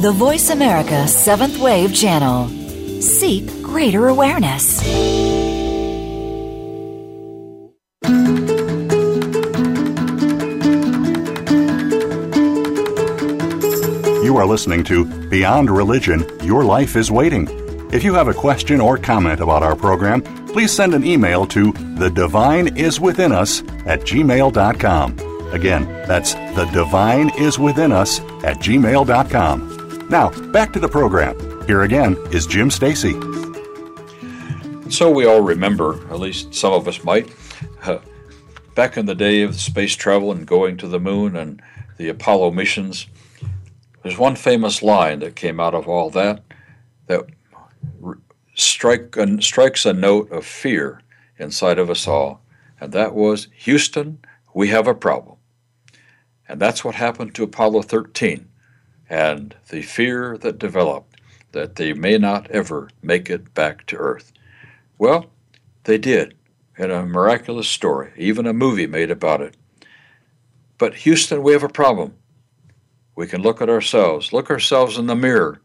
[0.02, 2.48] The Voice America Seventh Wave Channel.
[3.00, 4.84] Seek greater awareness.
[14.22, 17.65] You are listening to Beyond Religion Your Life is Waiting.
[17.96, 21.72] If you have a question or comment about our program, please send an email to
[21.72, 25.18] the divine is within us at gmail.com.
[25.54, 30.08] Again, that's the divine is within us at gmail.com.
[30.10, 31.66] Now, back to the program.
[31.66, 33.12] Here again is Jim Stacy.
[34.90, 37.34] So we all remember, at least some of us might,
[37.84, 38.00] uh,
[38.74, 41.62] back in the day of space travel and going to the moon and
[41.96, 43.06] the Apollo missions,
[44.02, 46.42] there's one famous line that came out of all that
[47.06, 47.24] that
[48.54, 51.00] strike, strikes a note of fear
[51.38, 52.42] inside of us all,
[52.80, 54.18] and that was Houston,
[54.54, 55.36] we have a problem.
[56.48, 58.48] And that's what happened to Apollo 13
[59.08, 61.20] and the fear that developed
[61.52, 64.32] that they may not ever make it back to Earth.
[64.98, 65.26] Well,
[65.84, 66.34] they did
[66.78, 69.56] in a miraculous story, even a movie made about it.
[70.78, 72.14] But Houston, we have a problem.
[73.14, 75.62] We can look at ourselves, look ourselves in the mirror,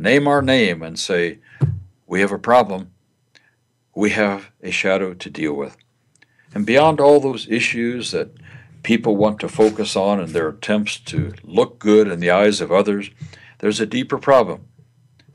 [0.00, 1.38] name our name, and say,
[2.06, 2.92] We have a problem.
[3.94, 5.76] We have a shadow to deal with.
[6.54, 8.30] And beyond all those issues that
[8.82, 12.72] people want to focus on in their attempts to look good in the eyes of
[12.72, 13.10] others,
[13.58, 14.66] there's a deeper problem.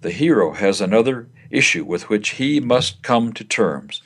[0.02, 4.02] The hero has another issue with which he must come to terms,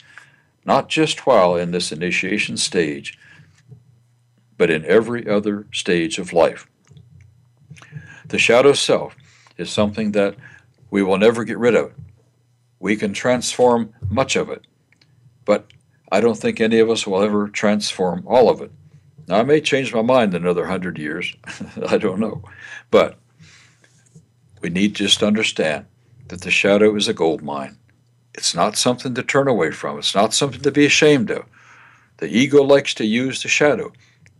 [0.64, 3.18] not just while in this initiation stage,
[4.56, 6.68] but in every other stage of life.
[8.28, 9.16] The shadow self
[9.56, 10.36] is something that
[10.90, 11.86] we will never get rid of.
[11.86, 11.96] It.
[12.78, 14.66] We can transform much of it,
[15.44, 15.66] but
[16.10, 18.72] I don't think any of us will ever transform all of it.
[19.28, 21.34] Now, I may change my mind in another hundred years.
[21.86, 22.42] I don't know.
[22.90, 23.18] But
[24.60, 25.86] we need just to understand
[26.28, 27.76] that the shadow is a gold mine.
[28.34, 31.44] It's not something to turn away from, it's not something to be ashamed of.
[32.18, 33.92] The ego likes to use the shadow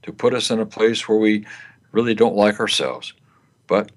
[0.03, 1.47] to put us in a place where we
[1.93, 3.13] really don't like ourselves.
[3.67, 3.93] But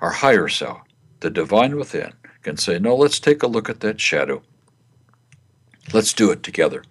[0.00, 0.80] our higher self,
[1.20, 2.12] the divine within,
[2.42, 4.42] can say, No, let's take a look at that shadow.
[5.92, 6.82] Let's do it together.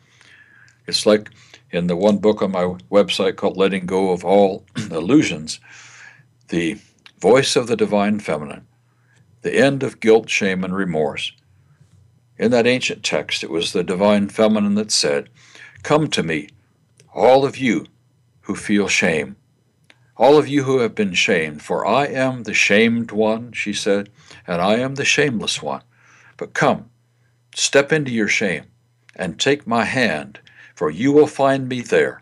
[0.88, 1.30] It's like
[1.72, 5.60] in the one book on my website called Letting Go of All Illusions,
[6.50, 6.78] the
[7.20, 8.68] voice of the divine feminine,
[9.42, 11.32] the end of guilt, shame, and remorse.
[12.38, 15.30] In that ancient text, it was the divine feminine that said,
[15.84, 16.50] Come to me,
[17.14, 17.86] all of you
[18.42, 19.38] who feel shame,
[20.18, 24.10] all of you who have been shamed, for I am the shamed one, she said,
[24.48, 25.82] and I am the shameless one.
[26.38, 26.90] But come,
[27.54, 28.66] step into your shame,
[29.16, 30.40] and take my hand
[30.76, 32.20] for you will find me there,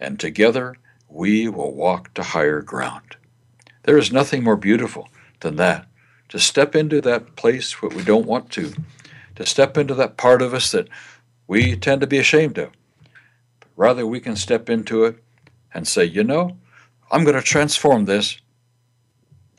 [0.00, 0.74] and together
[1.08, 3.16] we will walk to higher ground.
[3.84, 5.08] There is nothing more beautiful
[5.40, 5.86] than that,
[6.30, 8.72] to step into that place where we don't want to,
[9.36, 10.88] to step into that part of us that
[11.46, 12.72] we tend to be ashamed of.
[13.60, 15.22] But rather, we can step into it
[15.72, 16.56] and say, you know,
[17.10, 18.38] I'm going to transform this.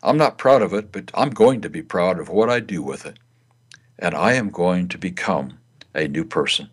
[0.04, 2.82] I'm not proud of it, but I'm going to be proud of what I do
[2.82, 3.18] with it.
[3.98, 5.58] And I am going to become
[5.94, 6.70] a new person.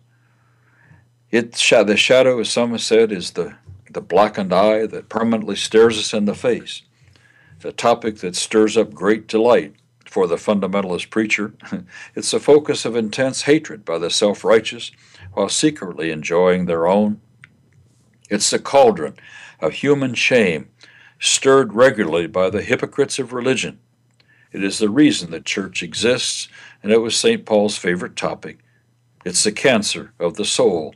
[1.31, 3.55] It, the shadow, as some have said, is the,
[3.89, 6.83] the blackened eye that permanently stares us in the face.
[7.63, 9.73] A topic that stirs up great delight
[10.05, 11.53] for the fundamentalist preacher.
[12.15, 14.91] it's a focus of intense hatred by the self righteous
[15.31, 17.21] while secretly enjoying their own.
[18.29, 19.15] It's the cauldron
[19.63, 20.67] of human shame
[21.19, 23.79] stirred regularly by the hypocrites of religion.
[24.51, 26.49] It is the reason the church exists,
[26.83, 27.45] and it was St.
[27.45, 28.59] Paul's favorite topic.
[29.23, 30.93] It's the cancer of the soul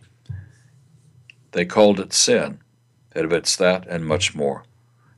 [1.53, 2.59] they called it sin.
[3.15, 4.63] It admits that and much more.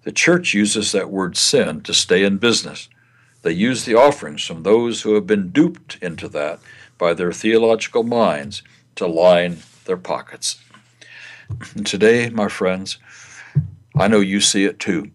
[0.03, 2.87] The church uses that word sin to stay in business.
[3.41, 6.59] They use the offerings from those who have been duped into that
[6.97, 8.61] by their theological minds
[8.95, 10.61] to line their pockets.
[11.75, 12.99] And today, my friends,
[13.99, 15.11] I know you see it too.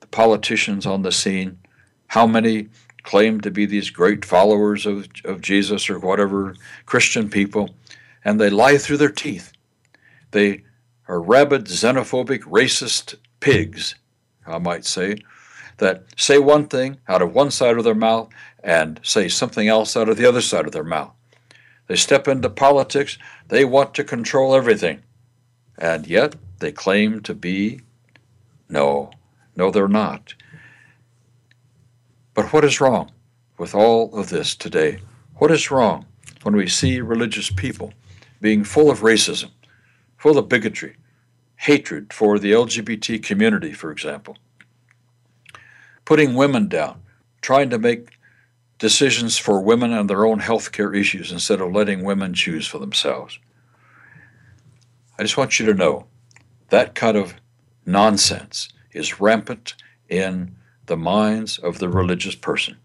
[0.00, 1.58] The politicians on the scene,
[2.08, 2.68] how many
[3.04, 6.56] claim to be these great followers of, of Jesus or whatever,
[6.86, 7.74] Christian people,
[8.24, 9.52] and they lie through their teeth.
[10.32, 10.64] They
[11.06, 13.94] are rabid, xenophobic, racist pigs,
[14.44, 15.18] I might say,
[15.78, 18.28] that say one thing out of one side of their mouth
[18.64, 21.12] and say something else out of the other side of their mouth.
[21.86, 25.02] They step into politics, they want to control everything.
[25.78, 27.82] And yet they claim to be.
[28.68, 29.10] No,
[29.54, 30.34] no, they're not.
[32.34, 33.12] But what is wrong
[33.58, 34.98] with all of this today?
[35.36, 36.06] What is wrong
[36.42, 37.92] when we see religious people
[38.40, 39.50] being full of racism,
[40.16, 40.96] full of bigotry,
[41.56, 44.36] hatred for the LGBT community, for example.
[46.04, 47.02] Putting women down,
[47.40, 48.10] trying to make
[48.78, 52.78] decisions for women and their own health care issues instead of letting women choose for
[52.78, 53.38] themselves.
[55.18, 56.06] I just want you to know
[56.68, 57.34] that kind of
[57.86, 59.74] nonsense is rampant
[60.08, 60.56] in
[60.86, 62.76] the minds of the religious person.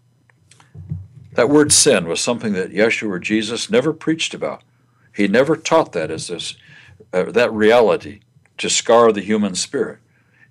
[1.34, 4.62] That word sin was something that Yeshua or Jesus never preached about.
[5.14, 6.56] He never taught that as this,
[7.12, 8.20] uh, that reality
[8.58, 9.98] to scar the human spirit.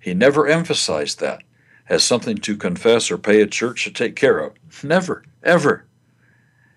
[0.00, 1.42] He never emphasized that
[1.88, 4.54] as something to confess or pay a church to take care of.
[4.82, 5.84] Never, ever.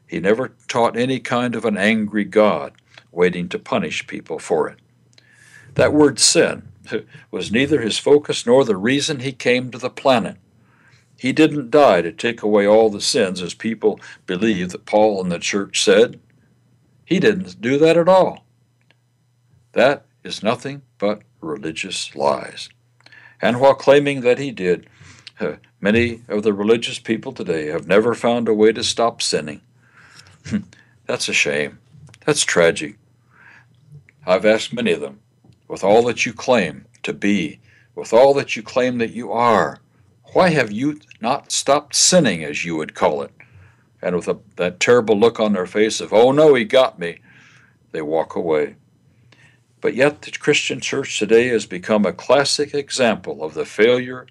[0.07, 2.73] He never taught any kind of an angry God
[3.11, 4.78] waiting to punish people for it.
[5.73, 6.67] That word sin
[7.31, 10.38] was neither his focus nor the reason he came to the planet.
[11.17, 15.31] He didn't die to take away all the sins as people believe that Paul and
[15.31, 16.19] the church said.
[17.05, 18.45] He didn't do that at all.
[19.71, 22.69] That is nothing but religious lies.
[23.41, 24.88] And while claiming that he did,
[25.79, 29.61] many of the religious people today have never found a way to stop sinning.
[30.47, 30.59] Hmm,
[31.05, 31.79] that's a shame.
[32.25, 32.97] That's tragic.
[34.25, 35.19] I've asked many of them,
[35.68, 37.59] with all that you claim to be,
[37.95, 39.80] with all that you claim that you are,
[40.34, 43.32] why have you not stopped sinning, as you would call it?
[44.01, 47.20] And with a, that terrible look on their face of, oh no, he got me,
[47.91, 48.76] they walk away.
[49.82, 54.28] But yet, the Christian church today has become a classic example of the failure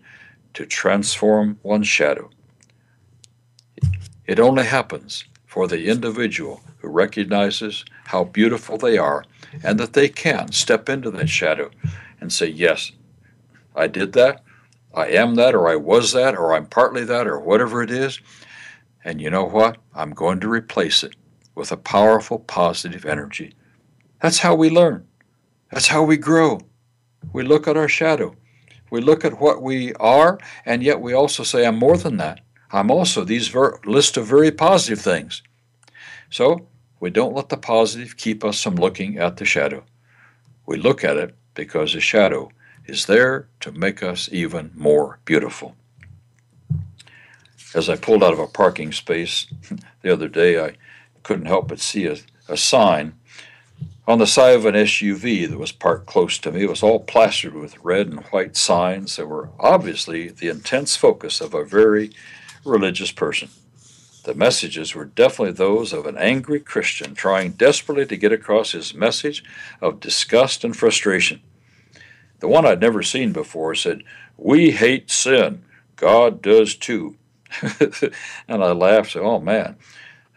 [0.55, 2.30] to transform one's shadow.
[4.26, 9.24] It only happens for the individual who recognizes how beautiful they are
[9.62, 11.70] and that they can step into that shadow
[12.20, 12.92] and say, Yes,
[13.74, 14.42] I did that,
[14.94, 18.20] I am that, or I was that, or I'm partly that, or whatever it is.
[19.05, 19.78] And you know what?
[19.94, 21.14] I'm going to replace it
[21.55, 23.55] with a powerful, positive energy.
[24.20, 25.07] That's how we learn.
[25.70, 26.61] That's how we grow.
[27.32, 28.36] We look at our shadow.
[28.90, 32.40] We look at what we are, and yet we also say, I'm more than that.
[32.70, 35.42] I'm also these ver- list of very positive things.
[36.30, 36.68] So
[37.05, 39.84] we don't let the positive keep us from looking at the shadow.
[40.64, 42.50] We look at it because the shadow
[42.86, 45.76] is there to make us even more beautiful.
[47.74, 49.46] As I pulled out of a parking space
[50.00, 50.76] the other day, I
[51.22, 52.16] couldn't help but see a,
[52.48, 53.12] a sign
[54.09, 56.62] on the side of an SUV that was parked close to me.
[56.62, 61.42] It was all plastered with red and white signs that were obviously the intense focus
[61.42, 62.12] of a very
[62.64, 63.50] religious person.
[64.24, 68.94] The messages were definitely those of an angry Christian trying desperately to get across his
[68.94, 69.44] message
[69.82, 71.42] of disgust and frustration.
[72.40, 74.02] The one I'd never seen before said,
[74.38, 75.62] We hate sin.
[75.96, 77.16] God does too.
[78.48, 79.76] and I laughed, said, Oh man.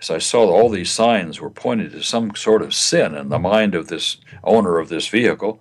[0.02, 3.40] As I saw all these signs were pointing to some sort of sin in the
[3.40, 5.60] mind of this owner of this vehicle,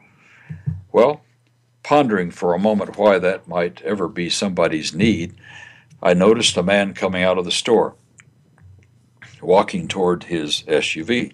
[0.92, 1.22] well,
[1.84, 5.36] pondering for a moment why that might ever be somebody's need,
[6.02, 7.94] I noticed a man coming out of the store,
[9.46, 11.32] walking toward his SUV.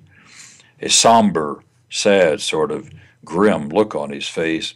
[0.81, 2.91] A somber, sad, sort of
[3.25, 4.75] grim look on his face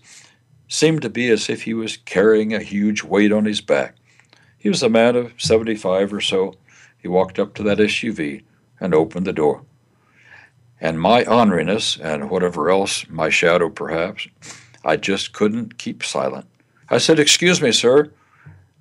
[0.69, 3.95] seemed to be as if he was carrying a huge weight on his back.
[4.57, 6.55] He was a man of 75 or so.
[6.99, 8.43] He walked up to that SUV
[8.81, 9.63] and opened the door.
[10.81, 14.27] And my orneriness, and whatever else, my shadow perhaps,
[14.85, 16.47] I just couldn't keep silent.
[16.89, 18.11] I said, Excuse me, sir,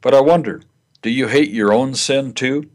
[0.02, 0.62] but I wonder,
[1.02, 2.70] do you hate your own sin too?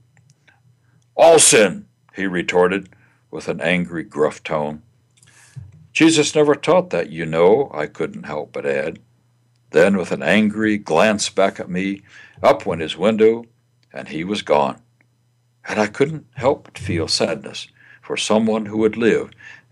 [1.23, 2.89] All sin, he retorted
[3.31, 4.81] with an angry, gruff tone.
[5.93, 9.01] Jesus never taught that, you know, I couldn't help but add.
[9.69, 12.01] Then, with an angry glance back at me,
[12.43, 13.45] up went his window,
[13.93, 14.81] and he was gone.
[15.69, 17.69] And I couldn't help but feel sadness
[18.01, 19.29] for someone who would live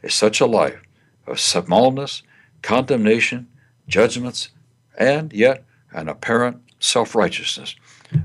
[0.07, 0.83] such a life
[1.27, 2.23] of smallness,
[2.61, 3.49] condemnation,
[3.89, 4.51] judgments,
[4.99, 7.75] and yet an apparent self righteousness.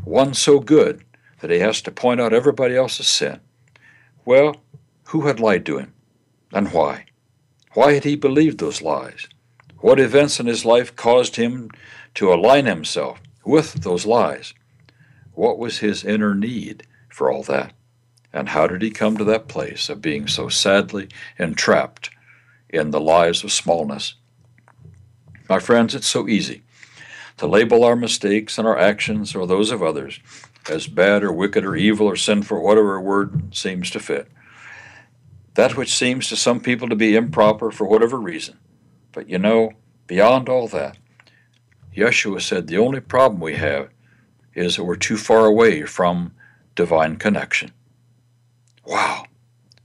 [0.03, 1.05] One so good
[1.43, 3.37] that he has to point out everybody else's sin.
[4.23, 4.55] Well,
[5.07, 5.93] who had lied to him,
[6.53, 7.07] and why?
[7.73, 9.27] Why had he believed those lies?
[9.79, 11.69] What events in his life caused him
[12.13, 14.53] to align himself with those lies?
[15.33, 17.73] What was his inner need for all that?
[18.31, 22.09] And how did he come to that place of being so sadly entrapped
[22.69, 24.13] in the lies of smallness?
[25.49, 26.63] My friends, it's so easy
[27.35, 30.21] to label our mistakes and our actions or those of others
[30.69, 34.27] as bad or wicked or evil or sinful, whatever word seems to fit
[35.55, 38.57] that which seems to some people to be improper for whatever reason.
[39.11, 39.73] But you know,
[40.07, 40.97] beyond all that,
[41.95, 43.89] Yeshua said the only problem we have
[44.55, 46.33] is that we're too far away from
[46.75, 47.71] divine connection.
[48.85, 49.25] Wow,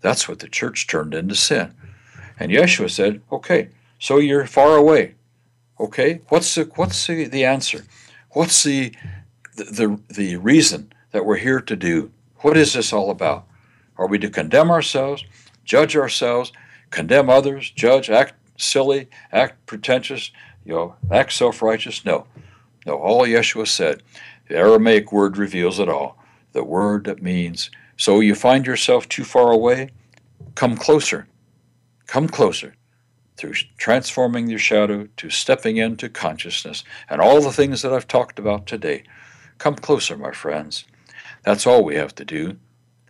[0.00, 1.74] that's what the church turned into sin.
[2.38, 5.14] And Yeshua said, okay, so you're far away.
[5.78, 7.84] Okay, what's the, what's the, the answer?
[8.30, 8.94] What's the,
[9.64, 12.10] the, the, reason that we're here to do?
[12.38, 13.46] What is this all about?
[13.96, 15.24] Are we to condemn ourselves?
[15.68, 16.50] judge ourselves,
[16.90, 20.32] condemn others, judge, act silly, act pretentious,
[20.64, 22.04] you know, act self-righteous.
[22.04, 22.26] No,
[22.86, 22.94] no.
[22.94, 24.02] All Yeshua said,
[24.48, 26.18] the Aramaic word reveals it all.
[26.52, 29.90] The word that means, so you find yourself too far away,
[30.54, 31.28] come closer,
[32.06, 32.74] come closer.
[33.36, 38.38] through transforming your shadow to stepping into consciousness and all the things that I've talked
[38.40, 39.04] about today.
[39.58, 40.84] Come closer, my friends.
[41.42, 42.58] That's all we have to do.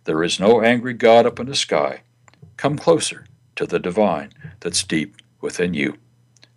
[0.05, 2.01] There is no angry God up in the sky.
[2.57, 3.25] Come closer
[3.55, 5.97] to the divine that's deep within you.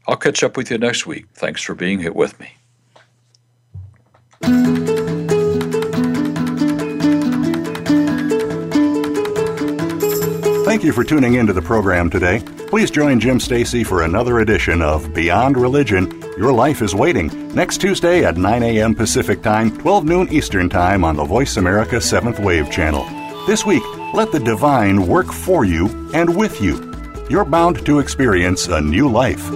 [0.06, 1.26] I'll catch up with you next week.
[1.34, 2.56] Thanks for being here with me.
[10.72, 12.40] Thank you for tuning into the program today.
[12.68, 17.82] Please join Jim Stacy for another edition of Beyond Religion Your Life is Waiting next
[17.82, 18.94] Tuesday at 9 a.m.
[18.94, 23.04] Pacific Time, 12 noon Eastern Time on the Voice America 7th Wave channel.
[23.46, 23.82] This week,
[24.14, 26.90] let the divine work for you and with you.
[27.28, 29.46] You're bound to experience a new life.